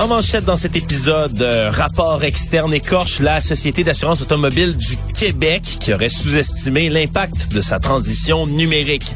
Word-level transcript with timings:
En 0.00 0.08
manchette 0.08 0.46
dans 0.46 0.56
cet 0.56 0.76
épisode, 0.76 1.42
euh, 1.42 1.70
rapport 1.70 2.24
externe 2.24 2.72
écorche 2.72 3.20
la 3.20 3.42
Société 3.42 3.84
d'assurance 3.84 4.22
automobile 4.22 4.74
du 4.74 4.96
Québec 5.12 5.62
qui 5.78 5.92
aurait 5.92 6.08
sous-estimé 6.08 6.88
l'impact 6.88 7.52
de 7.52 7.60
sa 7.60 7.78
transition 7.78 8.46
numérique. 8.46 9.14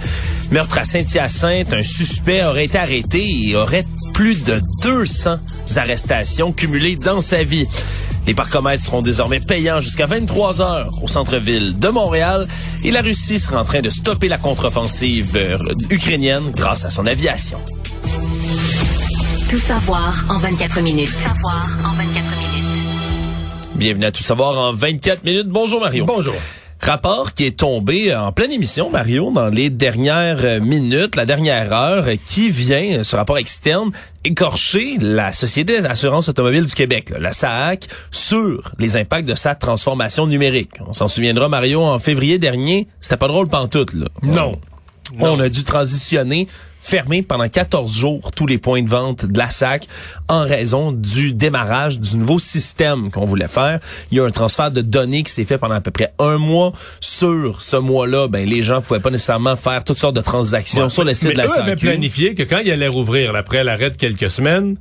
Meurtre 0.50 0.76
à 0.76 0.84
Saint-Hyacinthe, 0.84 1.72
un 1.72 1.82
suspect 1.82 2.44
aurait 2.44 2.66
été 2.66 2.76
arrêté 2.76 3.24
et 3.26 3.56
aurait 3.56 3.86
plus 4.12 4.44
de 4.44 4.60
200 4.82 5.38
arrestations 5.76 6.52
cumulées 6.52 6.96
dans 6.96 7.22
sa 7.22 7.42
vie. 7.44 7.66
Les 8.26 8.34
parcomètres 8.34 8.82
seront 8.82 9.00
désormais 9.00 9.40
payants 9.40 9.80
jusqu'à 9.80 10.04
23 10.04 10.60
heures 10.60 10.90
au 11.02 11.08
centre-ville 11.08 11.78
de 11.78 11.88
Montréal 11.88 12.46
et 12.82 12.90
la 12.90 13.00
Russie 13.00 13.38
sera 13.38 13.58
en 13.58 13.64
train 13.64 13.80
de 13.80 13.88
stopper 13.88 14.28
la 14.28 14.36
contre-offensive 14.36 15.34
euh, 15.34 15.56
ukrainienne 15.88 16.52
grâce 16.54 16.84
à 16.84 16.90
son 16.90 17.06
aviation. 17.06 17.58
Tout 19.54 19.60
savoir 19.60 20.24
en 20.30 20.38
24 20.38 20.80
minutes. 20.80 21.12
Tout 21.12 21.20
savoir 21.20 21.78
en 21.84 21.94
24 21.94 22.12
minutes. 22.12 22.82
Bienvenue 23.76 24.04
à 24.06 24.10
Tout 24.10 24.24
savoir 24.24 24.58
en 24.58 24.72
24 24.72 25.22
minutes. 25.22 25.46
Bonjour 25.46 25.80
Mario. 25.80 26.04
Bonjour. 26.06 26.34
Rapport 26.80 27.34
qui 27.34 27.44
est 27.44 27.60
tombé 27.60 28.12
en 28.16 28.32
pleine 28.32 28.50
émission, 28.50 28.90
Mario, 28.90 29.30
dans 29.30 29.50
les 29.50 29.70
dernières 29.70 30.60
minutes, 30.60 31.14
la 31.14 31.24
dernière 31.24 31.72
heure, 31.72 32.04
qui 32.26 32.50
vient, 32.50 33.04
ce 33.04 33.14
rapport 33.14 33.38
externe, 33.38 33.92
écorcher 34.24 34.96
la 35.00 35.32
Société 35.32 35.80
d'assurance 35.80 36.28
automobile 36.28 36.66
du 36.66 36.74
Québec, 36.74 37.12
la 37.16 37.32
SAAC, 37.32 37.86
sur 38.10 38.72
les 38.80 38.96
impacts 38.96 39.28
de 39.28 39.36
sa 39.36 39.54
transformation 39.54 40.26
numérique. 40.26 40.80
On 40.84 40.94
s'en 40.94 41.06
souviendra, 41.06 41.48
Mario, 41.48 41.80
en 41.80 42.00
février 42.00 42.38
dernier, 42.38 42.88
c'était 43.00 43.18
pas 43.18 43.28
drôle 43.28 43.46
pantoute, 43.48 43.92
là. 43.94 44.08
Non. 44.20 44.58
On 45.20 45.40
a 45.40 45.48
dû 45.48 45.64
transitionner 45.64 46.48
fermer 46.84 47.22
pendant 47.22 47.48
14 47.48 47.96
jours 47.96 48.30
tous 48.36 48.46
les 48.46 48.58
points 48.58 48.82
de 48.82 48.88
vente 48.88 49.24
de 49.24 49.38
la 49.38 49.48
SAC 49.48 49.86
en 50.28 50.42
raison 50.42 50.92
du 50.92 51.32
démarrage 51.32 51.98
du 51.98 52.16
nouveau 52.16 52.38
système 52.38 53.10
qu'on 53.10 53.24
voulait 53.24 53.48
faire. 53.48 53.80
Il 54.10 54.18
y 54.18 54.20
a 54.20 54.24
un 54.24 54.30
transfert 54.30 54.70
de 54.70 54.82
données 54.82 55.22
qui 55.22 55.32
s'est 55.32 55.46
fait 55.46 55.58
pendant 55.58 55.74
à 55.74 55.80
peu 55.80 55.90
près 55.90 56.12
un 56.18 56.36
mois. 56.36 56.72
Sur 57.00 57.62
ce 57.62 57.76
mois-là, 57.76 58.28
ben 58.28 58.46
les 58.46 58.62
gens 58.62 58.82
pouvaient 58.82 59.00
pas 59.00 59.10
nécessairement 59.10 59.56
faire 59.56 59.82
toutes 59.82 59.98
sortes 59.98 60.16
de 60.16 60.20
transactions 60.20 60.90
sur 60.90 61.04
le 61.04 61.14
site 61.14 61.32
de 61.32 61.38
la 61.38 61.48
SAC. 61.48 61.58
avaient 61.60 61.76
planifié 61.76 62.34
que 62.34 62.42
quand 62.42 62.58
il 62.58 62.70
allait 62.70 62.88
rouvrir 62.88 63.34
après 63.34 63.64
l'arrêt 63.64 63.90
de 63.90 63.96
quelques 63.96 64.30
semaines, 64.30 64.76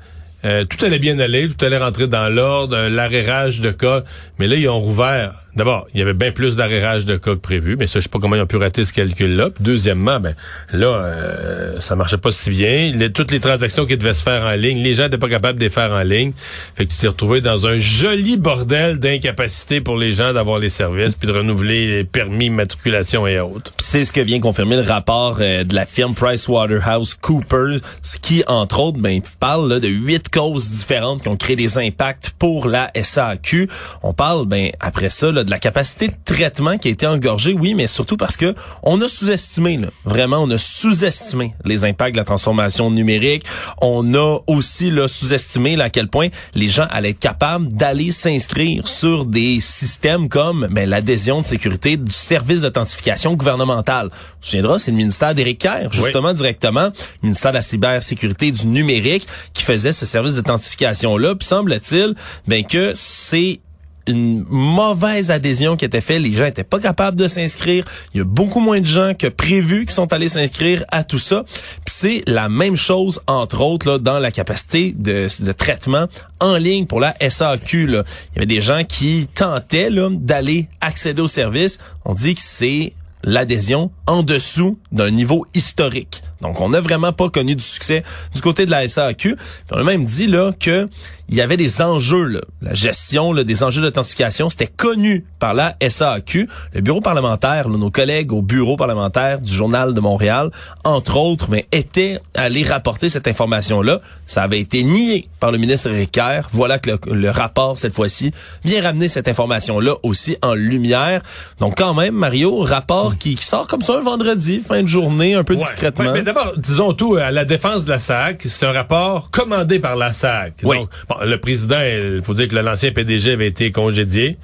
euh, 0.45 0.66
tout 0.66 0.84
allait 0.86 1.00
bien 1.00 1.17
aller, 1.20 1.48
tout 1.48 1.64
allait 1.66 1.78
rentrer 1.78 2.08
dans 2.08 2.28
l'ordre, 2.28 2.89
l'arrérage 2.89 3.61
de 3.61 3.72
cas. 3.72 4.04
Mais 4.39 4.48
là, 4.48 4.56
ils 4.58 4.67
ont 4.67 4.81
rouvert 4.81 5.42
D'abord, 5.56 5.88
il 5.94 6.00
y 6.00 6.02
avait 6.02 6.14
bien 6.14 6.32
plus 6.32 6.56
d'arrérage 6.56 7.06
de 7.06 7.16
cas 7.16 7.32
que 7.32 7.40
prévu, 7.40 7.76
mais 7.78 7.86
ça, 7.86 8.00
je 8.00 8.04
sais 8.04 8.09
pas 8.09 8.18
comment 8.20 8.36
ils 8.36 8.42
ont 8.42 8.48
pu 8.48 8.58
rater 8.58 8.86
ce 8.86 8.94
calcul-là. 8.94 9.50
deuxièmement, 9.60 10.20
ben 10.20 10.34
là, 10.72 10.88
euh, 10.88 11.80
ça 11.80 11.95
marchait 11.95 12.18
pas 12.18 12.32
si 12.32 12.50
bien. 12.50 12.92
toutes 13.14 13.32
les 13.32 13.40
transactions 13.40 13.86
qui 13.86 13.95
devaient 13.95 14.16
se 14.16 14.23
faire 14.23 14.44
en 14.45 14.54
ligne, 14.54 14.80
les 14.80 14.95
gens 14.95 15.04
n'étaient 15.04 15.20
pas 15.20 15.30
capables 15.30 15.60
de 15.60 15.64
les 15.64 15.70
faire 15.70 15.92
en 15.92 16.02
ligne. 16.02 16.32
Fait 16.76 16.88
que 16.88 16.92
tu 16.92 16.98
t'es 16.98 17.08
retrouvé 17.08 17.40
dans 17.40 17.68
un 17.68 17.78
joli 17.78 18.36
bordel 18.38 18.98
d'incapacité 18.98 19.80
pour 19.80 19.98
les 19.98 20.12
gens 20.12 20.34
d'avoir 20.34 20.58
les 20.58 20.70
services, 20.70 21.14
puis 21.14 21.28
de 21.28 21.34
renouveler 21.34 21.88
les 21.88 22.04
permis, 22.04 22.50
matriculation 22.50 23.28
et 23.28 23.40
autres. 23.40 23.73
C'est 23.78 24.06
ce 24.06 24.12
que 24.12 24.22
vient 24.22 24.40
confirmer 24.40 24.76
le 24.76 24.82
rapport 24.82 25.38
euh, 25.40 25.64
de 25.64 25.76
la 25.76 25.86
firme 25.86 26.16
PricewaterhouseCoopers, 26.16 27.80
qui, 28.23 28.44
entre 28.48 28.80
autres, 28.80 28.98
ben, 28.98 29.22
parle 29.40 29.70
là, 29.70 29.80
de 29.80 29.88
huit 29.88 30.30
causes 30.30 30.67
différentes 30.67 31.22
qui 31.22 31.30
ont 31.30 31.38
créé 31.38 31.56
des 31.56 31.77
impacts 31.77 32.32
pour 32.39 32.67
la 32.67 32.89
SAQ. 32.95 33.70
On 34.02 34.14
parle, 34.14 34.48
ben, 34.48 34.72
après 34.80 35.10
ça, 35.10 35.32
là, 35.32 35.42
de 35.43 35.49
la 35.49 35.59
capacité 35.59 36.08
de 36.08 36.15
traitement 36.26 36.77
qui 36.77 36.87
a 36.87 36.92
été 36.92 37.08
engorgée, 37.08 37.54
oui, 37.54 37.73
mais 37.73 37.87
surtout 37.87 38.17
parce 38.17 38.37
que 38.37 38.55
on 38.81 39.02
a 39.02 39.08
sous-estimé, 39.08 39.80
vraiment, 40.05 40.37
on 40.37 40.49
a 40.49 40.58
sous-estimé 40.58 41.54
les 41.65 41.86
impacts 41.86 42.14
de 42.14 42.20
la 42.20 42.26
transformation 42.26 42.92
numérique. 42.92 43.43
On 43.82 44.14
a 44.14 44.39
aussi 44.48 44.92
sous-estimé 45.08 45.80
à 45.82 45.89
quel 45.89 46.08
point 46.08 46.30
les 46.53 46.67
gens 46.67 46.87
allaient 46.89 47.11
être 47.11 47.20
capables 47.20 47.67
d'aller 47.71 48.11
s'inscrire 48.11 48.87
sur 48.87 49.26
des 49.26 49.59
systèmes 49.61 50.30
comme 50.30 50.67
ben, 50.71 50.89
l'adhésion 50.89 51.42
de 51.42 51.45
sécurité 51.45 51.98
du 51.98 52.11
service 52.11 52.61
d'authentification 52.61 53.33
gouvernemental. 53.33 54.09
Je 54.42 54.52
viendrai, 54.52 54.80
c'est 54.80 54.92
le 54.92 54.98
ministère 54.98 55.36
d'Éric 55.36 55.59
Kerr, 55.59 55.92
justement 55.92 56.33
directement, 56.33 56.86
le 56.86 57.23
ministère 57.23 57.52
de 57.52 57.58
la 57.58 57.61
cybersécurité 57.61 58.52
du 58.52 58.67
numérique 58.67 59.27
qui 59.53 59.64
faisait 59.64 59.92
ce 59.92 60.05
service 60.05 60.36
d'authentification-là. 60.36 61.36
Puis 61.36 61.48
semble-t-il 61.48 62.15
ben, 62.48 62.65
que 62.65 62.92
c'est 62.95 63.59
une 64.08 64.45
mauvaise 64.49 65.31
adhésion 65.31 65.75
qui 65.75 65.86
était 65.86 66.02
faite. 66.02 66.21
Les 66.21 66.33
gens 66.33 66.45
étaient 66.45 66.64
pas 66.64 66.80
capables 66.80 67.17
de 67.17 67.27
s'inscrire. 67.27 67.86
Il 68.14 68.17
y 68.17 68.21
a 68.21 68.25
beaucoup 68.25 68.59
moins 68.59 68.81
de 68.81 68.86
gens 68.86 69.14
que 69.17 69.27
prévu 69.27 69.86
qui 69.86 69.93
sont 69.93 70.11
allés 70.11 70.27
s'inscrire 70.27 70.83
à 70.91 71.03
tout 71.03 71.19
ça. 71.19 71.43
Puis 71.43 71.95
c'est 71.95 72.23
la 72.27 72.49
même 72.49 72.75
chose, 72.75 73.21
entre 73.27 73.61
autres, 73.61 73.89
là, 73.89 73.97
dans 73.97 74.19
la 74.19 74.31
capacité 74.31 74.93
de, 74.97 75.27
traitement 75.53 76.08
en 76.39 76.58
ligne 76.58 76.86
pour 76.86 76.99
la 76.99 77.15
SAQ. 77.27 77.87
Là. 77.87 78.03
Il 78.31 78.36
y 78.36 78.39
avait 78.39 78.45
des 78.45 78.61
gens 78.61 78.83
qui 78.83 79.27
tentaient 79.33 79.89
d'aller 79.91 80.67
accéder 80.81 81.21
au 81.21 81.27
service. 81.27 81.77
On 82.05 82.14
dit 82.14 82.35
que 82.35 82.41
c'est 82.41 82.93
l'adhésion 83.23 83.91
en 84.08 84.23
dessous 84.23 84.80
d'un 84.91 85.11
niveau 85.11 85.45
historique. 85.53 86.21
Donc, 86.41 86.59
on 86.59 86.69
n'a 86.69 86.81
vraiment 86.81 87.14
pas 87.14 87.30
connu 87.30 87.55
du 87.55 87.64
succès 87.64 88.03
du 88.36 88.41
côté 88.41 88.65
de 88.65 88.71
la 88.71 88.86
SAQ. 88.87 89.37
on 89.71 89.77
a 89.77 89.83
même 89.83 90.03
dit 90.03 90.27
là 90.27 90.52
que 90.59 90.89
il 91.30 91.36
y 91.36 91.41
avait 91.41 91.58
des 91.58 91.81
enjeux, 91.81 92.27
là. 92.27 92.41
la 92.61 92.73
gestion 92.73 93.31
là, 93.31 93.45
des 93.45 93.64
enjeux 93.64 93.81
d'authentification, 93.81 94.49
c'était 94.49 94.67
connu 94.67 95.25
par 95.39 95.53
la 95.53 95.75
SAQ. 95.81 96.49
Le 96.73 96.81
bureau 96.81 96.99
parlementaire, 96.99 97.69
nos 97.69 97.89
collègues 97.89 98.33
au 98.33 98.41
bureau 98.41 98.75
parlementaire 98.75 99.39
du 99.39 99.52
Journal 99.52 99.93
de 99.93 100.02
Montréal, 100.02 100.52
entre 100.83 101.15
autres, 101.15 101.47
mais 101.49 101.65
étaient 101.71 102.20
allés 102.35 102.64
rapporter 102.64 103.08
cette 103.08 103.27
information-là. 103.27 104.02
Ça 104.27 104.43
avait 104.43 104.59
été 104.59 104.83
nié 104.83 105.30
par 105.39 105.52
le 105.52 105.58
ministre 105.58 105.89
Ricard. 105.89 106.49
Voilà 106.52 106.77
que 106.77 106.91
le, 107.09 107.30
rapport, 107.30 107.77
cette 107.77 107.95
fois-ci, 107.95 108.31
vient 108.65 108.81
ramener 108.81 109.08
cette 109.08 109.30
information-là 109.30 109.95
aussi 110.03 110.37
en 110.41 110.53
lumière. 110.53 111.23
Donc 111.59 111.77
quand 111.77 111.93
même, 111.93 112.15
Mario, 112.15 112.59
rapport 112.59 113.17
qui, 113.17 113.37
sort 113.37 113.67
comme 113.67 113.81
ça 113.81 113.92
un 113.98 114.02
vendredi, 114.02 114.59
fin 114.59 114.83
de 114.83 114.87
journée, 114.87 115.33
un 115.36 115.43
peu 115.43 115.55
discrètement. 115.55 116.11
mais 116.11 116.23
d'abord, 116.23 116.54
disons 116.58 116.93
tout, 116.93 117.15
à 117.15 117.31
la 117.31 117.45
défense 117.45 117.86
de 117.86 117.89
la 117.89 117.99
SAC, 117.99 118.43
c'est 118.45 118.65
un 118.65 118.71
rapport 118.71 119.31
commandé 119.31 119.80
par 119.80 119.95
la 119.95 120.14
SAC. 120.14 120.55
Oui 120.64 120.77
le 121.26 121.37
président, 121.37 121.80
il 121.81 122.21
faut 122.23 122.33
dire 122.33 122.48
que 122.48 122.55
l'ancien 122.55 122.92
PDG 122.92 123.32
avait 123.32 123.48
été 123.48 123.71
congédié. 123.71 124.37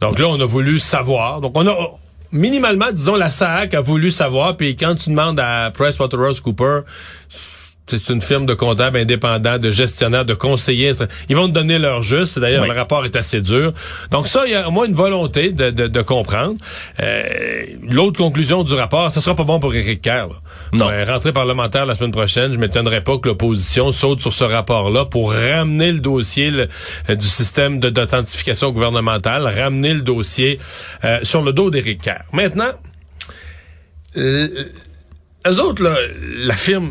Donc 0.00 0.18
là, 0.18 0.28
on 0.28 0.40
a 0.40 0.44
voulu 0.44 0.78
savoir. 0.78 1.40
Donc 1.40 1.52
on 1.56 1.66
a 1.66 1.74
minimalement, 2.32 2.90
disons, 2.92 3.16
la 3.16 3.30
SAC 3.30 3.74
a 3.74 3.80
voulu 3.80 4.10
savoir. 4.10 4.56
Puis 4.56 4.76
quand 4.76 4.94
tu 4.94 5.10
demandes 5.10 5.40
à 5.40 5.70
PricewaterhouseCoopers 5.72 6.82
c'est 7.88 8.08
une 8.10 8.22
firme 8.22 8.46
de 8.46 8.54
comptables 8.54 8.98
indépendants, 8.98 9.58
de 9.58 9.70
gestionnaires, 9.70 10.24
de 10.24 10.34
conseillers. 10.34 10.92
Ils 11.28 11.36
vont 11.36 11.48
te 11.48 11.52
donner 11.52 11.78
leur 11.78 12.02
juste. 12.02 12.38
D'ailleurs, 12.38 12.66
le 12.66 12.72
rapport 12.72 13.04
est 13.04 13.16
assez 13.16 13.40
dur. 13.40 13.72
Donc 14.10 14.28
ça, 14.28 14.42
il 14.46 14.52
y 14.52 14.54
a 14.54 14.68
au 14.68 14.70
moins 14.70 14.86
une 14.86 14.94
volonté 14.94 15.52
de, 15.52 15.70
de, 15.70 15.86
de 15.86 16.02
comprendre. 16.02 16.56
Euh, 17.00 17.66
L'autre 17.82 18.18
conclusion 18.18 18.64
du 18.64 18.74
rapport, 18.74 19.10
ce 19.10 19.20
sera 19.20 19.34
pas 19.34 19.44
bon 19.44 19.60
pour 19.60 19.74
Éric 19.74 20.02
Kerr. 20.02 20.28
Non. 20.72 20.88
Euh, 20.90 21.04
rentrée 21.04 21.32
parlementaire 21.32 21.86
la 21.86 21.94
semaine 21.94 22.12
prochaine, 22.12 22.52
je 22.52 22.58
m'étonnerais 22.58 23.02
pas 23.02 23.18
que 23.18 23.28
l'opposition 23.28 23.92
saute 23.92 24.20
sur 24.20 24.32
ce 24.32 24.44
rapport-là 24.44 25.04
pour 25.06 25.32
ramener 25.32 25.92
le 25.92 26.00
dossier 26.00 26.52
euh, 27.08 27.14
du 27.14 27.26
système 27.26 27.80
d'authentification 27.80 28.70
gouvernementale, 28.70 29.46
ramener 29.46 29.94
le 29.94 30.02
dossier 30.02 30.58
euh, 31.04 31.20
sur 31.22 31.42
le 31.42 31.52
dos 31.52 31.70
d'Éric 31.70 32.02
Kerr. 32.02 32.22
Maintenant, 32.32 32.70
euh, 34.16 34.48
eux 35.46 35.60
autres, 35.60 35.82
là, 35.82 35.94
la 36.36 36.56
firme 36.56 36.90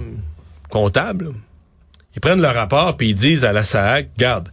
comptable, 0.69 1.33
ils 2.15 2.21
prennent 2.21 2.41
le 2.41 2.47
rapport 2.47 2.97
puis 2.97 3.09
ils 3.09 3.15
disent 3.15 3.45
à 3.45 3.53
la 3.53 3.63
SAC, 3.63 4.09
garde, 4.17 4.49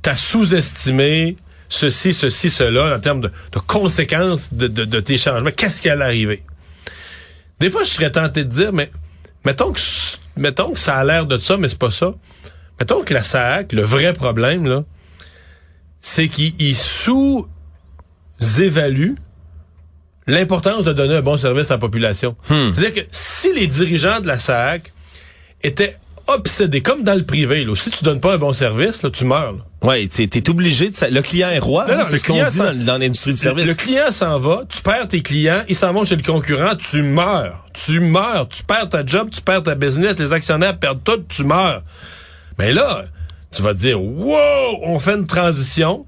t'as 0.00 0.16
sous-estimé 0.16 1.36
ceci, 1.72 2.12
ceci, 2.12 2.50
cela 2.50 2.94
en 2.94 3.00
termes 3.00 3.22
de, 3.22 3.32
conséquences 3.66 4.52
de, 4.52 4.66
de, 4.68 5.00
tes 5.00 5.16
changements. 5.16 5.50
Qu'est-ce 5.50 5.80
qui 5.80 5.88
allait 5.88 6.04
arriver? 6.04 6.42
Des 7.60 7.70
fois, 7.70 7.84
je 7.84 7.90
serais 7.90 8.12
tenté 8.12 8.44
de 8.44 8.50
dire, 8.50 8.72
mais 8.72 8.90
mettons 9.44 9.72
que, 9.72 9.80
mettons 10.36 10.68
que 10.72 10.80
ça 10.80 10.96
a 10.96 11.04
l'air 11.04 11.24
de 11.26 11.38
ça, 11.38 11.56
mais 11.56 11.68
c'est 11.68 11.78
pas 11.78 11.90
ça. 11.90 12.12
Mettons 12.78 13.02
que 13.02 13.14
la 13.14 13.22
SAC, 13.22 13.72
le 13.72 13.82
vrai 13.82 14.12
problème, 14.12 14.66
là, 14.66 14.84
c'est 16.00 16.28
qu'ils 16.28 16.76
sous-évaluent 16.76 17.48
l'importance 20.26 20.84
de 20.84 20.92
donner 20.92 21.16
un 21.16 21.22
bon 21.22 21.38
service 21.38 21.70
à 21.70 21.74
la 21.74 21.78
population. 21.78 22.36
Hmm. 22.50 22.72
C'est-à-dire 22.74 23.04
que 23.04 23.08
si 23.10 23.52
les 23.54 23.66
dirigeants 23.66 24.20
de 24.20 24.26
la 24.26 24.38
SAC 24.38 24.91
était 25.62 25.96
obsédés, 26.26 26.82
comme 26.82 27.02
dans 27.02 27.14
le 27.14 27.24
privé. 27.24 27.64
Là. 27.64 27.74
Si 27.74 27.90
tu 27.90 28.04
donnes 28.04 28.20
pas 28.20 28.34
un 28.34 28.38
bon 28.38 28.52
service, 28.52 29.02
là, 29.02 29.10
tu 29.10 29.24
meurs. 29.24 29.52
Là. 29.52 29.88
Ouais, 29.88 30.06
tu 30.06 30.22
es 30.22 30.50
obligé 30.50 30.88
de... 30.88 30.94
Le 31.14 31.20
client 31.20 31.50
est 31.50 31.58
roi, 31.58 31.86
hein, 31.88 32.04
c'est 32.04 32.12
le 32.12 32.18
ce 32.18 32.24
qu'on 32.24 32.44
dit 32.44 32.58
dans, 32.58 32.84
dans 32.84 32.98
l'industrie 32.98 33.32
du 33.32 33.36
service. 33.36 33.66
Le 33.66 33.74
client 33.74 34.10
s'en 34.10 34.38
va, 34.38 34.62
tu 34.68 34.80
perds 34.82 35.08
tes 35.08 35.22
clients, 35.22 35.64
ils 35.68 35.74
s'en 35.74 35.92
vont 35.92 36.04
chez 36.04 36.14
le 36.16 36.22
concurrent, 36.22 36.76
tu 36.76 37.02
meurs. 37.02 37.66
Tu 37.74 37.98
meurs, 37.98 38.48
tu 38.48 38.62
perds 38.62 38.88
ta 38.90 39.04
job, 39.04 39.30
tu 39.30 39.40
perds 39.42 39.64
ta 39.64 39.74
business, 39.74 40.18
les 40.18 40.32
actionnaires 40.32 40.78
perdent 40.78 41.02
tout, 41.02 41.24
tu 41.28 41.42
meurs. 41.42 41.82
Mais 42.58 42.72
là, 42.72 43.04
tu 43.50 43.62
vas 43.62 43.74
te 43.74 43.78
dire, 43.78 44.00
wow, 44.00 44.78
on 44.82 44.98
fait 45.00 45.14
une 45.14 45.26
transition 45.26 46.06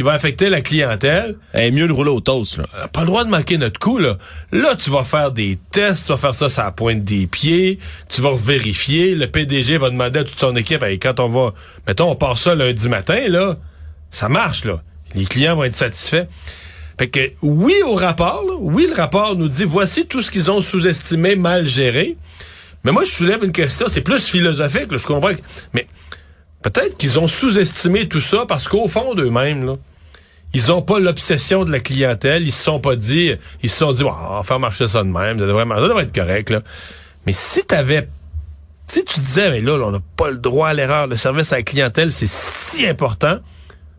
qui 0.00 0.04
va 0.04 0.12
affecter 0.12 0.48
la 0.48 0.62
clientèle. 0.62 1.36
Eh, 1.52 1.70
mieux 1.70 1.86
de 1.86 1.92
rouler 1.92 2.08
au 2.10 2.20
toast, 2.20 2.56
là. 2.56 2.64
A 2.84 2.88
pas 2.88 3.00
le 3.00 3.08
droit 3.08 3.22
de 3.22 3.28
manquer 3.28 3.58
notre 3.58 3.78
coup, 3.78 3.98
là. 3.98 4.16
Là, 4.50 4.74
tu 4.74 4.88
vas 4.88 5.04
faire 5.04 5.30
des 5.30 5.58
tests, 5.72 6.06
tu 6.06 6.12
vas 6.12 6.16
faire 6.16 6.34
ça 6.34 6.48
sur 6.48 6.62
la 6.62 6.72
pointe 6.72 7.04
des 7.04 7.26
pieds, 7.26 7.78
tu 8.08 8.22
vas 8.22 8.32
vérifier, 8.34 9.14
le 9.14 9.26
PDG 9.26 9.76
va 9.76 9.90
demander 9.90 10.20
à 10.20 10.24
toute 10.24 10.40
son 10.40 10.56
équipe, 10.56 10.82
Hey, 10.82 10.98
quand 10.98 11.20
on 11.20 11.28
va, 11.28 11.52
mettons, 11.86 12.10
on 12.10 12.16
part 12.16 12.38
ça 12.38 12.54
lundi 12.54 12.88
matin, 12.88 13.28
là, 13.28 13.58
ça 14.10 14.30
marche, 14.30 14.64
là. 14.64 14.80
Les 15.14 15.26
clients 15.26 15.54
vont 15.54 15.64
être 15.64 15.76
satisfaits. 15.76 16.24
Fait 16.98 17.08
que, 17.10 17.20
oui 17.42 17.74
au 17.84 17.94
rapport, 17.94 18.42
là, 18.48 18.54
oui, 18.58 18.86
le 18.88 18.94
rapport 18.94 19.36
nous 19.36 19.48
dit, 19.48 19.64
voici 19.64 20.06
tout 20.06 20.22
ce 20.22 20.30
qu'ils 20.30 20.50
ont 20.50 20.62
sous-estimé, 20.62 21.36
mal 21.36 21.66
géré. 21.66 22.16
Mais 22.84 22.92
moi, 22.92 23.04
je 23.04 23.10
soulève 23.10 23.44
une 23.44 23.52
question, 23.52 23.84
c'est 23.90 24.00
plus 24.00 24.26
philosophique, 24.26 24.90
là, 24.90 24.96
je 24.96 25.04
comprends. 25.06 25.34
que- 25.34 25.40
mais 25.74 25.86
peut-être 26.62 26.96
qu'ils 26.96 27.18
ont 27.18 27.28
sous-estimé 27.28 28.08
tout 28.08 28.22
ça 28.22 28.46
parce 28.48 28.66
qu'au 28.66 28.88
fond 28.88 29.14
d'eux-mêmes, 29.14 29.66
là, 29.66 29.76
ils 30.54 30.72
ont 30.72 30.82
pas 30.82 30.98
l'obsession 30.98 31.64
de 31.64 31.70
la 31.70 31.80
clientèle. 31.80 32.42
Ils 32.42 32.52
se 32.52 32.62
sont 32.64 32.80
pas 32.80 32.96
dit, 32.96 33.32
ils 33.62 33.70
se 33.70 33.76
sont 33.78 33.92
dit, 33.92 34.02
Bon, 34.02 34.12
on 34.30 34.36
va 34.36 34.42
faire 34.42 34.58
marcher 34.60 34.88
ça 34.88 35.02
de 35.02 35.08
même, 35.08 35.38
ça 35.38 35.46
devrait, 35.46 35.64
ça 35.68 35.80
devrait 35.80 36.02
être 36.04 36.14
correct, 36.14 36.50
là. 36.50 36.62
Mais 37.26 37.32
si 37.32 37.62
t'avais, 37.64 38.08
si 38.86 39.04
tu 39.04 39.20
disais, 39.20 39.50
mais 39.50 39.60
là, 39.60 39.76
là, 39.76 39.86
on 39.86 39.90
n'a 39.92 40.00
pas 40.16 40.30
le 40.30 40.38
droit 40.38 40.68
à 40.68 40.74
l'erreur, 40.74 41.06
le 41.06 41.16
service 41.16 41.52
à 41.52 41.56
la 41.56 41.62
clientèle, 41.62 42.10
c'est 42.10 42.28
si 42.28 42.86
important, 42.86 43.38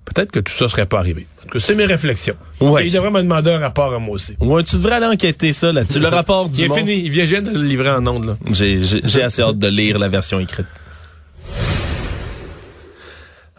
peut-être 0.06 0.32
que 0.32 0.40
tout 0.40 0.52
ça 0.52 0.68
serait 0.68 0.86
pas 0.88 1.00
arrivé. 1.00 1.28
En 1.40 1.44
tout 1.44 1.50
cas, 1.58 1.60
c'est 1.60 1.76
mes 1.76 1.86
réflexions. 1.86 2.36
Ouais. 2.60 2.84
Et 2.84 2.88
il 2.88 2.94
devrait 2.94 3.12
me 3.12 3.22
demander 3.22 3.52
un 3.52 3.60
rapport 3.60 3.94
à 3.94 4.00
moi 4.00 4.16
aussi. 4.16 4.36
Ouais, 4.40 4.64
tu 4.64 4.76
devrais 4.78 4.96
aller 4.96 5.06
enquêter 5.06 5.54
ça 5.54 5.72
là-dessus. 5.72 6.00
Le 6.00 6.08
rapport 6.10 6.50
du 6.50 6.60
Il 6.60 6.66
est 6.66 6.68
monde. 6.68 6.78
fini. 6.80 6.94
Il 7.06 7.12
vient, 7.12 7.24
je 7.26 7.30
viens 7.30 7.42
de 7.42 7.52
le 7.52 7.64
livrer 7.64 7.90
en 7.92 8.06
ondes, 8.08 8.26
là. 8.26 8.38
J'ai 8.52 9.24
assez 9.24 9.42
hâte 9.42 9.58
de 9.60 9.68
lire 9.68 9.98
la 10.00 10.10
version 10.10 10.40
écrite. 10.40 10.68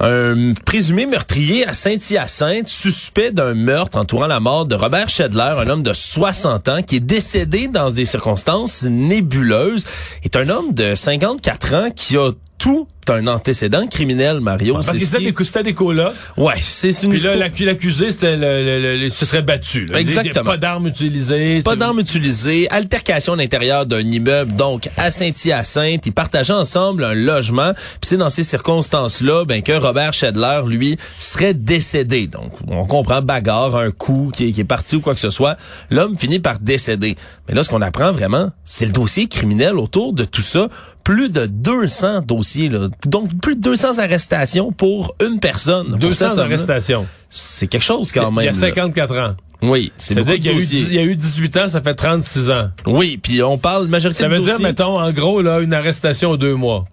Un 0.04 0.54
présumé 0.66 1.06
meurtrier 1.06 1.64
à 1.64 1.72
Saint-Hyacinthe, 1.72 2.66
suspect 2.66 3.30
d'un 3.30 3.54
meurtre 3.54 3.96
entourant 3.96 4.26
la 4.26 4.40
mort 4.40 4.66
de 4.66 4.74
Robert 4.74 5.08
Schedler, 5.08 5.54
un 5.58 5.68
homme 5.68 5.84
de 5.84 5.92
60 5.92 6.68
ans 6.68 6.82
qui 6.82 6.96
est 6.96 7.00
décédé 7.00 7.68
dans 7.68 7.88
des 7.88 8.04
circonstances 8.04 8.82
nébuleuses, 8.82 9.84
est 10.24 10.34
un 10.34 10.48
homme 10.48 10.74
de 10.74 10.96
54 10.96 11.74
ans 11.74 11.90
qui 11.94 12.16
a 12.16 12.32
tout 12.62 12.86
un 13.08 13.26
antécédent 13.26 13.88
criminel, 13.88 14.38
Mario. 14.38 14.74
Parce 14.74 14.86
C'est 14.86 14.92
que 14.92 14.98
c'était 15.00 15.18
qui- 15.18 15.32
des, 15.32 15.44
c'était 15.44 15.64
des 15.64 15.74
colas. 15.74 16.12
Ouais, 16.36 16.54
c'est 16.62 16.90
une 17.02 17.10
Puis 17.10 17.18
là, 17.22 17.34
l'accusé, 17.34 18.12
c'était 18.12 18.36
le, 18.36 18.64
le- 18.64 18.80
le- 18.80 18.96
le- 18.98 19.10
se 19.10 19.26
serait 19.26 19.42
battu. 19.42 19.86
là. 19.86 19.98
Exactement. 19.98 20.44
Pas 20.44 20.56
d'armes 20.56 20.86
utilisées. 20.86 21.62
Pas 21.64 21.74
d'armes 21.74 21.98
utilisées, 21.98 22.70
altercation 22.70 23.32
à 23.32 23.36
l'intérieur 23.36 23.86
d'un 23.86 23.98
immeuble, 23.98 24.52
donc 24.52 24.88
à 24.96 25.10
Saint-Hyacinthe. 25.10 26.06
Ils 26.06 26.12
partageaient 26.12 26.52
ensemble 26.52 27.02
un 27.02 27.14
logement. 27.14 27.72
Puis 27.74 28.02
c'est 28.10 28.16
dans 28.16 28.30
ces 28.30 28.44
circonstances-là 28.44 29.46
ben, 29.46 29.62
que 29.62 29.72
Robert 29.72 30.14
Schedler, 30.14 30.60
lui, 30.68 30.96
serait 31.18 31.54
décédé. 31.54 32.28
Donc, 32.28 32.52
on 32.68 32.86
comprend 32.86 33.20
bagarre, 33.20 33.74
un 33.74 33.90
coup 33.90 34.30
qui 34.32 34.48
est, 34.48 34.52
qui 34.52 34.60
est 34.60 34.64
parti 34.64 34.94
ou 34.94 35.00
quoi 35.00 35.14
que 35.14 35.20
ce 35.20 35.30
soit. 35.30 35.56
L'homme 35.90 36.16
finit 36.16 36.38
par 36.38 36.60
décéder. 36.60 37.16
Mais 37.48 37.54
là, 37.56 37.64
ce 37.64 37.68
qu'on 37.68 37.82
apprend 37.82 38.12
vraiment, 38.12 38.50
c'est 38.64 38.86
le 38.86 38.92
dossier 38.92 39.26
criminel 39.26 39.76
autour 39.76 40.12
de 40.12 40.24
tout 40.24 40.40
ça. 40.40 40.68
Plus 41.04 41.30
de 41.30 41.46
200 41.46 42.20
dossiers, 42.22 42.68
là. 42.68 42.88
donc 43.06 43.30
plus 43.40 43.56
de 43.56 43.60
200 43.60 43.98
arrestations 43.98 44.70
pour 44.72 45.14
une 45.26 45.40
personne. 45.40 45.88
pour 45.90 45.98
200 45.98 46.12
cet 46.12 46.28
homme-là. 46.30 46.42
arrestations. 46.44 47.06
C'est 47.30 47.66
quelque 47.66 47.82
chose 47.82 48.12
quand 48.12 48.30
même. 48.30 48.42
Il 48.42 48.46
y 48.46 48.48
a 48.48 48.52
là. 48.52 48.58
54 48.58 49.16
ans. 49.18 49.34
Oui, 49.62 49.92
c'est 49.96 50.14
beaucoup 50.14 50.26
C'est-à-dire 50.30 50.32
de 50.32 50.36
qu'il 50.42 50.46
y, 50.46 50.48
a 50.48 50.52
eu 50.52 50.60
dossiers. 50.60 50.78
dix- 50.80 50.88
il 50.90 50.94
y 50.94 50.98
a 50.98 51.02
eu 51.02 51.16
18 51.16 51.56
ans, 51.56 51.68
ça 51.68 51.80
fait 51.80 51.94
36 51.94 52.50
ans. 52.50 52.70
Oui, 52.86 53.18
puis 53.22 53.42
on 53.42 53.58
parle 53.58 53.86
majorité 53.88 54.20
Ça 54.24 54.28
de 54.28 54.34
veut 54.34 54.42
dire, 54.42 54.60
mettons, 54.60 54.98
en 55.00 55.12
gros, 55.12 55.40
là, 55.40 55.60
une 55.60 55.72
arrestation 55.72 56.30
aux 56.30 56.36
deux 56.36 56.54
mois. 56.56 56.84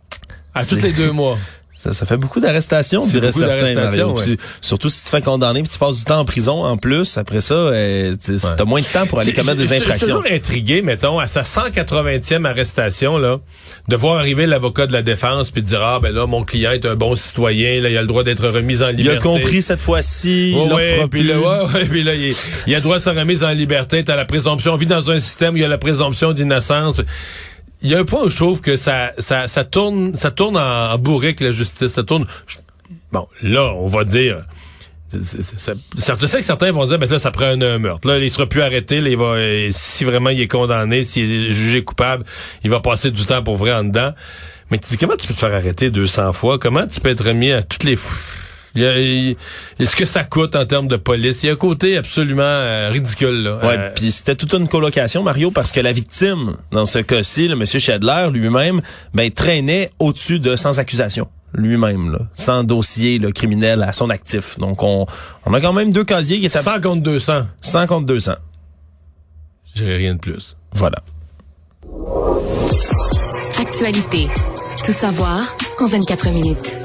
À 0.53 0.63
tous 0.65 0.75
les 0.75 0.91
deux 0.91 1.11
mois. 1.11 1.37
Ça, 1.81 1.93
ça 1.93 2.05
fait 2.05 2.17
beaucoup 2.17 2.41
d'arrestations, 2.41 3.05
dirait 3.07 3.31
certains. 3.31 3.73
ouais. 4.05 4.23
Puis 4.25 4.37
Surtout 4.59 4.89
si 4.89 4.99
tu 4.99 5.05
te 5.05 5.09
fais 5.11 5.21
condamner 5.21 5.61
puis 5.61 5.71
tu 5.71 5.79
passes 5.79 5.99
du 5.99 6.03
temps 6.03 6.19
en 6.19 6.25
prison 6.25 6.65
en 6.65 6.75
plus. 6.75 7.17
Après 7.17 7.39
ça, 7.39 7.53
euh, 7.53 8.15
tu 8.21 8.33
Ouais. 8.33 8.39
as 8.59 8.65
moins 8.65 8.81
de 8.81 8.85
temps 8.85 9.05
pour 9.05 9.21
aller 9.21 9.31
commettre 9.31 9.57
des 9.59 9.63
je- 9.63 9.69
Je 9.69 9.73
suis 9.75 9.83
infractions. 9.83 10.17
toujours 10.17 10.29
intrigué, 10.29 10.81
mettons, 10.81 11.19
à 11.19 11.27
sa 11.27 11.45
180e 11.45 12.45
arrestation, 12.45 13.17
là, 13.17 13.37
de 13.87 13.95
voir 13.95 14.17
arriver 14.19 14.45
l'avocat 14.45 14.87
de 14.87 14.91
la 14.93 15.01
défense 15.03 15.51
puis 15.51 15.61
de 15.61 15.67
dire, 15.67 15.81
ah, 15.81 15.99
ben 16.01 16.13
là, 16.13 16.27
mon 16.27 16.43
client 16.43 16.71
est 16.71 16.85
un 16.85 16.95
bon 16.95 17.15
citoyen, 17.15 17.79
là, 17.79 17.89
il 17.89 17.95
a 17.97 18.01
le 18.01 18.07
droit 18.07 18.23
d'être 18.23 18.45
remis 18.49 18.83
en 18.83 18.89
Il 18.89 18.97
liberté. 18.97 19.17
a 19.19 19.21
compris 19.21 19.61
cette 19.61 19.79
fois-ci, 19.79 20.53
Ouais, 20.57 20.65
il 20.67 20.73
ouais, 20.73 21.07
puis 21.09 21.23
là, 21.23 21.39
ouais, 21.39 21.73
ouais, 21.73 21.85
puis 21.85 22.03
là, 22.03 22.13
il, 22.13 22.35
il 22.67 22.73
a 22.73 22.77
le 22.79 22.83
droit 22.83 22.97
de 22.97 23.03
sa 23.03 23.13
remise 23.13 23.43
en 23.45 23.51
liberté. 23.51 24.03
T'as 24.03 24.17
la 24.17 24.25
présomption. 24.25 24.73
On 24.73 24.77
vit 24.77 24.85
dans 24.85 25.09
un 25.11 25.19
système 25.21 25.53
où 25.53 25.57
il 25.57 25.61
y 25.61 25.65
a 25.65 25.69
la 25.69 25.77
présomption 25.77 26.33
d'innocence. 26.33 26.97
Il 27.81 27.89
y 27.89 27.95
a 27.95 27.99
un 27.99 28.03
point 28.05 28.23
où 28.23 28.29
je 28.29 28.35
trouve 28.35 28.59
que 28.61 28.75
ça, 28.77 29.11
ça, 29.19 29.47
ça 29.47 29.63
tourne, 29.63 30.15
ça 30.15 30.31
tourne 30.31 30.57
en, 30.57 30.91
en 30.93 30.97
bourrique 30.97 31.39
la 31.39 31.51
justice. 31.51 31.87
Ça 31.93 32.03
tourne. 32.03 32.25
bon, 33.11 33.27
là, 33.41 33.73
on 33.75 33.87
va 33.87 34.03
dire. 34.03 34.39
c'est- 35.11 35.41
c'est- 35.41 35.73
Je 36.21 36.27
sais 36.27 36.37
que 36.39 36.43
certains 36.45 36.71
vont 36.71 36.85
dire, 36.85 36.99
ben 36.99 37.09
là, 37.09 37.19
ça 37.19 37.31
prend 37.31 37.45
un, 37.45 37.61
un 37.61 37.79
meurtre. 37.79 38.07
Là, 38.07 38.17
il 38.19 38.29
sera 38.29 38.45
plus 38.47 38.61
arrêté. 38.61 38.99
Là, 39.01 39.09
il 39.09 39.17
va, 39.17 39.25
euh, 39.35 39.69
si 39.71 40.03
vraiment 40.03 40.29
il 40.29 40.41
est 40.41 40.47
condamné, 40.47 41.03
s'il 41.03 41.31
est 41.31 41.51
jugé 41.51 41.83
coupable, 41.83 42.25
il 42.63 42.69
va 42.69 42.79
passer 42.79 43.11
du 43.11 43.25
temps 43.25 43.41
pour 43.43 43.55
vrai 43.57 43.71
en 43.73 43.83
dedans. 43.85 44.13
Mais 44.71 44.77
tu 44.77 44.89
dis, 44.89 44.97
comment 44.97 45.15
tu 45.15 45.25
peux 45.25 45.33
te 45.33 45.39
faire 45.39 45.53
arrêter 45.53 45.89
200 45.89 46.31
fois? 46.33 46.59
Comment 46.59 46.85
tu 46.85 46.99
peux 46.99 47.09
être 47.09 47.25
remis 47.25 47.51
à 47.51 47.63
toutes 47.63 47.85
les 47.85 47.97
fous? 48.73 48.79
Il 48.79 48.81
y 48.81 48.85
a- 48.85 48.99
il- 48.99 49.35
Est-ce 49.79 49.95
que 49.95 50.05
ça 50.05 50.23
coûte 50.23 50.55
en 50.55 50.65
termes 50.65 50.87
de 50.87 50.97
police? 50.97 51.43
Il 51.43 51.47
y 51.47 51.49
a 51.49 51.53
un 51.53 51.55
côté 51.55 51.97
absolument 51.97 52.41
euh, 52.43 52.89
ridicule. 52.91 53.43
Là. 53.43 53.57
Ouais, 53.57 53.75
Euh, 53.77 53.89
puis 53.95 54.11
c'était 54.11 54.35
toute 54.35 54.53
une 54.53 54.67
colocation, 54.67 55.23
Mario, 55.23 55.51
parce 55.51 55.71
que 55.71 55.79
la 55.79 55.91
victime, 55.91 56.55
dans 56.71 56.85
ce 56.85 56.99
cas-ci, 56.99 57.47
le 57.47 57.55
monsieur 57.55 57.79
Schedler 57.79 58.27
lui-même, 58.31 58.81
ben 59.13 59.29
traînait 59.31 59.91
au-dessus 59.99 60.39
de 60.39 60.55
sans 60.55 60.79
accusation 60.79 61.27
lui-même, 61.55 62.11
là, 62.11 62.19
sans 62.35 62.63
dossier 62.63 63.17
là, 63.17 63.31
criminel 63.31 63.81
à 63.81 63.91
son 63.91 64.11
actif. 64.11 64.59
Donc 64.59 64.83
on, 64.83 65.07
on 65.47 65.53
a 65.55 65.59
quand 65.59 65.73
même 65.73 65.91
deux 65.91 66.03
casiers 66.03 66.39
qui 66.39 66.45
étaient 66.45 66.59
100 66.61 66.79
contre 66.81 67.01
200. 67.01 67.47
100 67.61 67.87
contre 67.87 68.05
200. 68.05 68.33
J'ai 69.73 69.95
rien 69.95 70.13
de 70.13 70.19
plus. 70.19 70.55
Voilà. 70.73 70.99
Actualité. 73.59 74.27
Tout 74.85 74.91
savoir 74.91 75.39
en 75.79 75.87
24 75.87 76.29
minutes. 76.29 76.77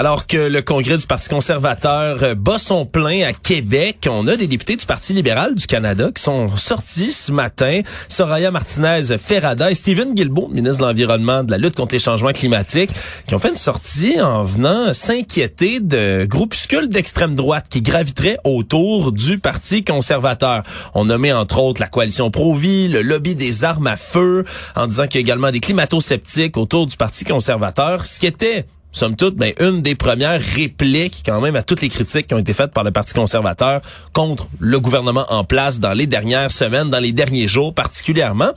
Alors 0.00 0.26
que 0.26 0.38
le 0.38 0.62
congrès 0.62 0.96
du 0.96 1.06
Parti 1.06 1.28
conservateur 1.28 2.22
euh, 2.22 2.34
bat 2.34 2.56
son 2.56 2.86
plein 2.86 3.28
à 3.28 3.34
Québec, 3.34 4.08
on 4.10 4.26
a 4.28 4.36
des 4.36 4.46
députés 4.46 4.76
du 4.76 4.86
Parti 4.86 5.12
libéral 5.12 5.54
du 5.54 5.66
Canada 5.66 6.08
qui 6.14 6.22
sont 6.22 6.56
sortis 6.56 7.12
ce 7.12 7.30
matin. 7.32 7.82
Soraya 8.08 8.50
Martinez-Ferrada 8.50 9.70
et 9.70 9.74
Stephen 9.74 10.14
Guilbeault, 10.14 10.48
ministre 10.48 10.78
de 10.78 10.86
l'Environnement, 10.86 11.44
de 11.44 11.50
la 11.50 11.58
lutte 11.58 11.76
contre 11.76 11.94
les 11.94 11.98
changements 11.98 12.32
climatiques, 12.32 12.92
qui 13.26 13.34
ont 13.34 13.38
fait 13.38 13.50
une 13.50 13.56
sortie 13.56 14.18
en 14.22 14.42
venant 14.42 14.94
s'inquiéter 14.94 15.80
de 15.80 16.24
groupuscules 16.24 16.88
d'extrême 16.88 17.34
droite 17.34 17.66
qui 17.68 17.82
graviteraient 17.82 18.38
autour 18.44 19.12
du 19.12 19.38
Parti 19.38 19.84
conservateur. 19.84 20.62
On 20.94 21.04
nommait 21.04 21.34
entre 21.34 21.58
autres 21.58 21.82
la 21.82 21.88
coalition 21.88 22.30
Pro-Vie, 22.30 22.88
le 22.88 23.02
lobby 23.02 23.34
des 23.34 23.64
armes 23.64 23.88
à 23.88 23.98
feu, 23.98 24.46
en 24.76 24.86
disant 24.86 25.06
qu'il 25.08 25.20
y 25.20 25.22
a 25.22 25.26
également 25.26 25.50
des 25.50 25.60
climato-sceptiques 25.60 26.56
autour 26.56 26.86
du 26.86 26.96
Parti 26.96 27.26
conservateur, 27.26 28.06
ce 28.06 28.18
qui 28.18 28.24
était 28.24 28.64
somme 28.92 29.14
toute, 29.16 29.36
ben, 29.36 29.52
une 29.60 29.82
des 29.82 29.94
premières 29.94 30.40
répliques 30.40 31.22
quand 31.24 31.40
même 31.40 31.54
à 31.56 31.62
toutes 31.62 31.80
les 31.80 31.88
critiques 31.88 32.26
qui 32.26 32.34
ont 32.34 32.38
été 32.38 32.52
faites 32.52 32.72
par 32.72 32.82
le 32.84 32.90
Parti 32.90 33.14
conservateur 33.14 33.80
contre 34.12 34.46
le 34.58 34.80
gouvernement 34.80 35.26
en 35.30 35.44
place 35.44 35.78
dans 35.78 35.92
les 35.92 36.06
dernières 36.06 36.50
semaines, 36.50 36.90
dans 36.90 36.98
les 36.98 37.12
derniers 37.12 37.46
jours 37.48 37.72
particulièrement. 37.74 38.50